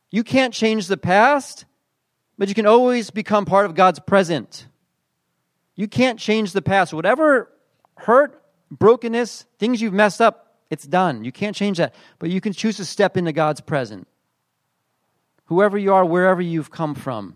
You 0.10 0.24
can't 0.24 0.54
change 0.54 0.88
the 0.88 0.98
past, 0.98 1.66
but 2.38 2.48
you 2.48 2.56
can 2.56 2.66
always 2.66 3.10
become 3.10 3.46
part 3.46 3.66
of 3.66 3.76
God's 3.76 4.00
present. 4.00 4.68
You 5.76 5.90
can't 5.90 6.18
change 6.18 6.54
the 6.54 6.62
past. 6.62 6.94
Whatever 6.94 7.52
hurt, 7.96 8.42
brokenness, 8.72 9.46
things 9.60 9.82
you've 9.82 9.94
messed 9.94 10.22
up, 10.22 10.56
it's 10.70 10.88
done. 10.88 11.26
You 11.26 11.34
can't 11.34 11.56
change 11.56 11.78
that. 11.78 11.94
But 12.20 12.30
you 12.30 12.40
can 12.40 12.54
choose 12.54 12.78
to 12.78 12.86
step 12.86 13.18
into 13.18 13.34
God's 13.34 13.62
present 13.62 14.08
whoever 15.46 15.80
you 15.80 15.92
are, 15.92 16.06
wherever 16.06 16.42
you've 16.42 16.70
come 16.70 16.94
from. 16.94 17.36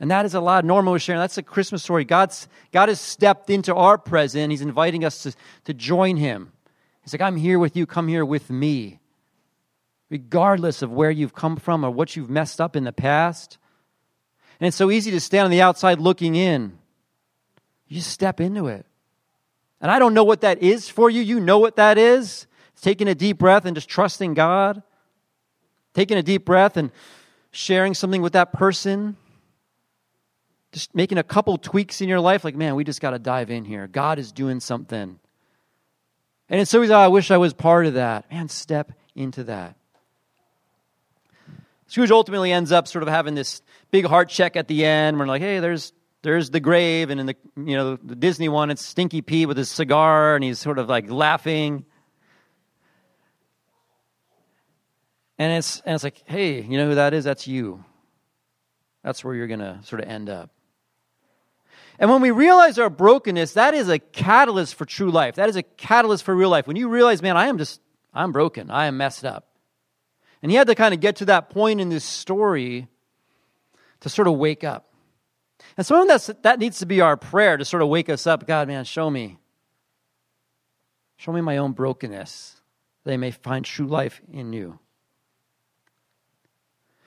And 0.00 0.10
that 0.10 0.24
is 0.24 0.34
a 0.34 0.40
lot. 0.40 0.64
Norma 0.64 0.90
was 0.90 1.02
sharing, 1.02 1.20
that's 1.20 1.38
a 1.38 1.42
Christmas 1.42 1.82
story. 1.82 2.04
God's, 2.04 2.46
God 2.72 2.88
has 2.88 3.00
stepped 3.00 3.50
into 3.50 3.74
our 3.74 3.98
present. 3.98 4.50
He's 4.50 4.60
inviting 4.60 5.04
us 5.04 5.24
to, 5.24 5.34
to 5.64 5.74
join 5.74 6.16
Him. 6.16 6.52
He's 7.02 7.12
like, 7.12 7.20
I'm 7.20 7.36
here 7.36 7.58
with 7.58 7.76
you. 7.76 7.86
Come 7.86 8.06
here 8.08 8.24
with 8.24 8.50
me. 8.50 9.00
Regardless 10.10 10.82
of 10.82 10.92
where 10.92 11.10
you've 11.10 11.34
come 11.34 11.56
from 11.56 11.84
or 11.84 11.90
what 11.90 12.16
you've 12.16 12.30
messed 12.30 12.60
up 12.60 12.76
in 12.76 12.84
the 12.84 12.92
past. 12.92 13.58
And 14.60 14.68
it's 14.68 14.76
so 14.76 14.90
easy 14.90 15.10
to 15.10 15.20
stand 15.20 15.44
on 15.44 15.50
the 15.50 15.62
outside 15.62 15.98
looking 15.98 16.34
in. 16.34 16.78
You 17.88 17.96
just 17.96 18.10
step 18.10 18.40
into 18.40 18.68
it. 18.68 18.86
And 19.80 19.90
I 19.90 19.98
don't 19.98 20.14
know 20.14 20.24
what 20.24 20.42
that 20.42 20.62
is 20.62 20.88
for 20.88 21.10
you. 21.10 21.22
You 21.22 21.40
know 21.40 21.58
what 21.58 21.76
that 21.76 21.98
is. 21.98 22.46
It's 22.72 22.82
taking 22.82 23.08
a 23.08 23.14
deep 23.14 23.38
breath 23.38 23.64
and 23.64 23.74
just 23.74 23.88
trusting 23.88 24.34
God 24.34 24.82
taking 25.98 26.16
a 26.16 26.22
deep 26.22 26.44
breath 26.44 26.76
and 26.76 26.92
sharing 27.50 27.92
something 27.92 28.22
with 28.22 28.32
that 28.32 28.52
person, 28.52 29.16
just 30.72 30.94
making 30.94 31.18
a 31.18 31.22
couple 31.22 31.56
tweaks 31.58 32.00
in 32.00 32.08
your 32.08 32.20
life, 32.20 32.44
like, 32.44 32.54
man, 32.54 32.74
we 32.74 32.84
just 32.84 33.00
got 33.00 33.10
to 33.10 33.18
dive 33.18 33.50
in 33.50 33.64
here. 33.64 33.86
God 33.86 34.18
is 34.18 34.32
doing 34.32 34.60
something. 34.60 35.18
And 36.50 36.60
it's 36.60 36.70
so 36.70 36.82
easy, 36.82 36.92
oh, 36.92 36.98
I 36.98 37.08
wish 37.08 37.30
I 37.30 37.36
was 37.36 37.52
part 37.52 37.86
of 37.86 37.94
that. 37.94 38.30
Man, 38.30 38.48
step 38.48 38.92
into 39.14 39.44
that. 39.44 39.76
Scrooge 41.88 42.10
ultimately 42.10 42.52
ends 42.52 42.70
up 42.70 42.86
sort 42.86 43.02
of 43.02 43.08
having 43.08 43.34
this 43.34 43.62
big 43.90 44.04
heart 44.04 44.28
check 44.28 44.56
at 44.56 44.68
the 44.68 44.84
end. 44.84 45.18
We're 45.18 45.26
like, 45.26 45.40
hey, 45.40 45.60
there's 45.60 45.92
there's 46.22 46.50
the 46.50 46.60
grave, 46.60 47.10
and 47.10 47.20
in 47.20 47.26
the 47.26 47.36
you 47.56 47.76
know 47.76 47.96
the 47.96 48.16
Disney 48.16 48.48
one, 48.48 48.70
it's 48.70 48.84
Stinky 48.84 49.22
Pete 49.22 49.48
with 49.48 49.56
his 49.56 49.70
cigar, 49.70 50.34
and 50.34 50.44
he's 50.44 50.58
sort 50.58 50.78
of 50.78 50.88
like 50.88 51.10
laughing. 51.10 51.86
And 55.38 55.52
it's, 55.52 55.80
and 55.86 55.94
it's 55.94 56.02
like, 56.02 56.22
hey, 56.26 56.60
you 56.60 56.76
know 56.76 56.88
who 56.88 56.96
that 56.96 57.14
is? 57.14 57.24
That's 57.24 57.46
you. 57.46 57.84
That's 59.04 59.24
where 59.24 59.34
you're 59.34 59.46
going 59.46 59.60
to 59.60 59.78
sort 59.84 60.02
of 60.02 60.08
end 60.08 60.28
up. 60.28 60.50
And 61.98 62.10
when 62.10 62.22
we 62.22 62.30
realize 62.30 62.78
our 62.78 62.90
brokenness, 62.90 63.54
that 63.54 63.74
is 63.74 63.88
a 63.88 63.98
catalyst 63.98 64.76
for 64.76 64.84
true 64.84 65.10
life. 65.10 65.34
That 65.34 65.48
is 65.48 65.56
a 65.56 65.62
catalyst 65.62 66.24
for 66.24 66.34
real 66.34 66.48
life. 66.48 66.66
When 66.66 66.76
you 66.76 66.88
realize, 66.88 67.22
man, 67.22 67.36
I 67.36 67.48
am 67.48 67.58
just, 67.58 67.80
I'm 68.14 68.30
broken. 68.30 68.70
I 68.70 68.86
am 68.86 68.96
messed 68.96 69.24
up. 69.24 69.48
And 70.40 70.50
he 70.52 70.56
had 70.56 70.68
to 70.68 70.76
kind 70.76 70.94
of 70.94 71.00
get 71.00 71.16
to 71.16 71.24
that 71.26 71.50
point 71.50 71.80
in 71.80 71.88
this 71.88 72.04
story 72.04 72.86
to 74.00 74.08
sort 74.08 74.28
of 74.28 74.34
wake 74.34 74.62
up. 74.62 74.92
And 75.76 75.84
so 75.84 76.04
that's, 76.06 76.30
that 76.42 76.60
needs 76.60 76.78
to 76.78 76.86
be 76.86 77.00
our 77.00 77.16
prayer 77.16 77.56
to 77.56 77.64
sort 77.64 77.82
of 77.82 77.88
wake 77.88 78.08
us 78.08 78.26
up. 78.26 78.46
God, 78.46 78.68
man, 78.68 78.84
show 78.84 79.10
me. 79.10 79.38
Show 81.16 81.32
me 81.32 81.40
my 81.40 81.56
own 81.56 81.72
brokenness. 81.72 82.60
They 83.02 83.16
may 83.16 83.32
find 83.32 83.64
true 83.64 83.88
life 83.88 84.20
in 84.32 84.52
you. 84.52 84.78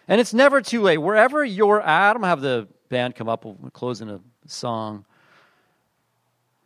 And 0.08 0.20
it's 0.20 0.34
never 0.34 0.60
too 0.62 0.82
late. 0.82 0.98
Wherever 0.98 1.46
you're 1.46 1.80
at, 1.80 2.10
I'm 2.10 2.22
going 2.22 2.24
to 2.24 2.28
have 2.28 2.42
the 2.42 2.68
band 2.90 3.16
come 3.16 3.30
up. 3.30 3.46
We'll 3.46 3.56
close 3.72 4.02
in 4.02 4.10
a 4.10 4.20
song. 4.48 5.06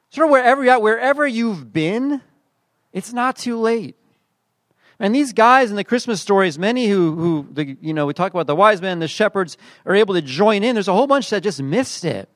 Sort 0.09 0.27
of 0.27 0.31
wherever 0.31 0.63
you're 0.63 0.73
at, 0.73 0.81
wherever 0.81 1.27
you've 1.27 1.73
been, 1.73 2.21
it's 2.93 3.11
not 3.11 3.35
too 3.35 3.59
late. 3.59 3.95
And 4.99 5.13
these 5.13 5.33
guys 5.33 5.69
in 5.69 5.75
the 5.75 5.83
Christmas 5.83 6.21
stories, 6.21 6.57
many 6.57 6.87
who, 6.87 7.15
who 7.15 7.47
the, 7.51 7.77
you 7.81 7.93
know, 7.93 8.05
we 8.05 8.13
talk 8.13 8.33
about 8.33 8.47
the 8.47 8.55
wise 8.55 8.81
men, 8.81 8.99
the 8.99 9.07
shepherds, 9.07 9.57
are 9.85 9.93
able 9.93 10.13
to 10.13 10.21
join 10.21 10.63
in. 10.63 10.73
There's 10.75 10.87
a 10.87 10.93
whole 10.93 11.07
bunch 11.07 11.29
that 11.31 11.43
just 11.43 11.61
missed 11.61 12.05
it. 12.05 12.29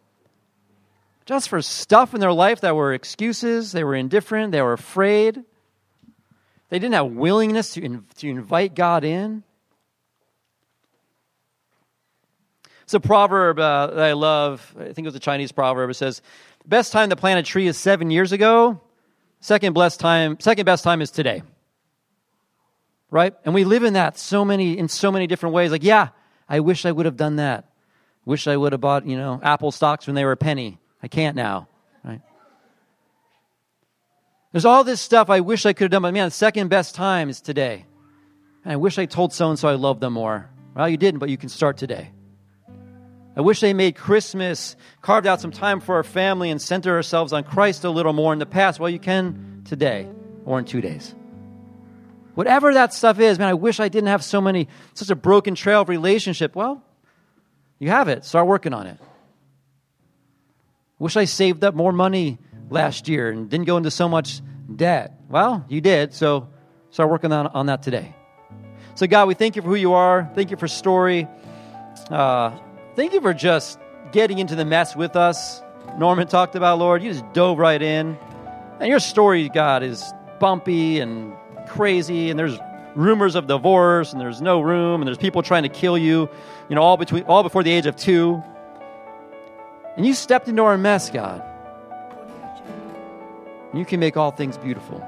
Just 1.25 1.47
for 1.47 1.61
stuff 1.61 2.13
in 2.13 2.19
their 2.19 2.33
life 2.33 2.61
that 2.61 2.75
were 2.75 2.93
excuses, 2.93 3.71
they 3.71 3.83
were 3.83 3.95
indifferent, 3.95 4.51
they 4.51 4.61
were 4.61 4.73
afraid. 4.73 5.43
They 6.69 6.79
didn't 6.79 6.95
have 6.95 7.07
willingness 7.07 7.73
to, 7.75 7.83
in, 7.83 8.03
to 8.17 8.27
invite 8.27 8.75
God 8.75 9.03
in. 9.03 9.43
It's 12.89 12.95
a 12.95 12.99
proverb 12.99 13.59
uh, 13.59 13.85
that 13.85 14.03
I 14.03 14.13
love. 14.13 14.75
I 14.75 14.85
think 14.85 14.97
it 14.97 15.05
was 15.05 15.13
a 15.13 15.19
Chinese 15.19 15.51
proverb. 15.51 15.91
It 15.91 15.93
says, 15.93 16.23
"Best 16.65 16.91
time 16.91 17.11
to 17.11 17.15
plant 17.15 17.39
a 17.39 17.43
tree 17.43 17.67
is 17.67 17.77
seven 17.77 18.09
years 18.09 18.31
ago. 18.31 18.81
Second 19.41 19.75
best 19.75 19.99
time, 19.99 20.39
second 20.39 20.65
best 20.65 20.83
time 20.83 20.99
is 20.99 21.11
today." 21.11 21.43
Right? 23.11 23.35
And 23.45 23.53
we 23.53 23.63
live 23.63 23.83
in 23.83 23.93
that 23.93 24.17
so 24.17 24.43
many 24.43 24.75
in 24.75 24.87
so 24.87 25.11
many 25.11 25.27
different 25.27 25.53
ways. 25.53 25.69
Like, 25.69 25.83
yeah, 25.83 26.07
I 26.49 26.61
wish 26.61 26.83
I 26.83 26.91
would 26.91 27.05
have 27.05 27.15
done 27.15 27.35
that. 27.35 27.69
Wish 28.25 28.47
I 28.47 28.57
would 28.57 28.71
have 28.71 28.81
bought, 28.81 29.05
you 29.05 29.17
know, 29.17 29.39
Apple 29.43 29.71
stocks 29.71 30.07
when 30.07 30.15
they 30.15 30.25
were 30.25 30.31
a 30.31 30.37
penny. 30.37 30.79
I 31.03 31.09
can't 31.09 31.35
now. 31.35 31.67
Right? 32.03 32.21
There's 34.51 34.65
all 34.65 34.83
this 34.83 34.99
stuff 34.99 35.29
I 35.29 35.41
wish 35.41 35.67
I 35.67 35.73
could 35.73 35.83
have 35.83 35.91
done, 35.91 36.01
but 36.01 36.13
man, 36.15 36.31
second 36.31 36.69
best 36.69 36.95
time 36.95 37.29
is 37.29 37.39
today. 37.39 37.85
And 38.63 38.73
I 38.73 38.77
wish 38.77 38.97
I 38.97 39.05
told 39.05 39.31
so 39.31 39.47
and 39.47 39.59
so 39.59 39.67
I 39.67 39.75
love 39.75 39.99
them 39.99 40.13
more. 40.13 40.49
Well, 40.73 40.89
you 40.89 40.97
didn't, 40.97 41.19
but 41.19 41.29
you 41.29 41.37
can 41.37 41.49
start 41.49 41.77
today. 41.77 42.13
I 43.39 43.41
wish 43.41 43.61
they 43.61 43.71
made 43.71 43.95
Christmas, 43.95 44.75
carved 45.01 45.25
out 45.25 45.39
some 45.39 45.51
time 45.51 45.79
for 45.79 45.95
our 45.95 46.03
family, 46.03 46.49
and 46.51 46.61
centered 46.61 46.93
ourselves 46.93 47.31
on 47.31 47.45
Christ 47.45 47.85
a 47.85 47.89
little 47.89 48.11
more 48.11 48.33
in 48.33 48.39
the 48.39 48.45
past. 48.45 48.81
Well, 48.81 48.89
you 48.89 48.99
can 48.99 49.61
today 49.63 50.09
or 50.43 50.59
in 50.59 50.65
two 50.65 50.81
days. 50.81 51.15
Whatever 52.35 52.73
that 52.73 52.93
stuff 52.93 53.17
is, 53.17 53.39
man, 53.39 53.47
I 53.47 53.53
wish 53.53 53.79
I 53.79 53.87
didn't 53.87 54.09
have 54.09 54.25
so 54.25 54.41
many, 54.41 54.67
such 54.93 55.09
a 55.09 55.15
broken 55.15 55.55
trail 55.55 55.83
of 55.83 55.87
relationship. 55.87 56.53
Well, 56.53 56.83
you 57.79 57.87
have 57.87 58.09
it. 58.09 58.25
Start 58.25 58.45
working 58.45 58.73
on 58.73 58.87
it. 58.87 58.97
Wish 60.97 61.15
I 61.15 61.23
saved 61.23 61.63
up 61.63 61.73
more 61.73 61.93
money 61.93 62.39
last 62.69 63.07
year 63.07 63.29
and 63.29 63.49
didn't 63.49 63.67
go 63.67 63.77
into 63.77 63.89
so 63.89 64.09
much 64.09 64.41
debt. 64.75 65.17
Well, 65.29 65.65
you 65.69 65.79
did, 65.79 66.13
so 66.13 66.49
start 66.89 67.09
working 67.09 67.31
on, 67.31 67.47
on 67.47 67.67
that 67.67 67.83
today. 67.83 68.13
So, 68.95 69.07
God, 69.07 69.29
we 69.29 69.33
thank 69.33 69.55
you 69.55 69.61
for 69.61 69.69
who 69.69 69.75
you 69.75 69.93
are. 69.93 70.29
Thank 70.35 70.51
you 70.51 70.57
for 70.57 70.67
story. 70.67 71.25
Uh, 72.09 72.59
Thank 72.99 73.13
you 73.13 73.21
for 73.21 73.33
just 73.33 73.79
getting 74.11 74.39
into 74.39 74.55
the 74.55 74.65
mess 74.65 74.93
with 74.93 75.15
us. 75.15 75.61
Norman 75.97 76.27
talked 76.27 76.55
about, 76.55 76.79
Lord, 76.79 77.01
you 77.01 77.13
just 77.13 77.23
dove 77.31 77.57
right 77.57 77.81
in. 77.81 78.17
And 78.81 78.89
your 78.89 78.99
story, 78.99 79.47
God, 79.47 79.83
is 79.83 80.03
bumpy 80.41 80.99
and 80.99 81.33
crazy, 81.65 82.29
and 82.29 82.37
there's 82.37 82.59
rumors 82.95 83.35
of 83.35 83.47
divorce, 83.47 84.11
and 84.11 84.19
there's 84.19 84.41
no 84.41 84.59
room, 84.59 84.99
and 84.99 85.07
there's 85.07 85.17
people 85.17 85.41
trying 85.41 85.63
to 85.63 85.69
kill 85.69 85.97
you, 85.97 86.27
you 86.67 86.75
know, 86.75 86.81
all 86.81 86.97
between 86.97 87.23
all 87.23 87.41
before 87.41 87.63
the 87.63 87.71
age 87.71 87.85
of 87.85 87.95
two. 87.95 88.43
And 89.95 90.05
you 90.05 90.13
stepped 90.13 90.49
into 90.49 90.63
our 90.63 90.77
mess, 90.77 91.09
God. 91.09 91.41
And 93.69 93.79
You 93.79 93.85
can 93.85 94.01
make 94.01 94.17
all 94.17 94.31
things 94.31 94.57
beautiful. 94.57 95.01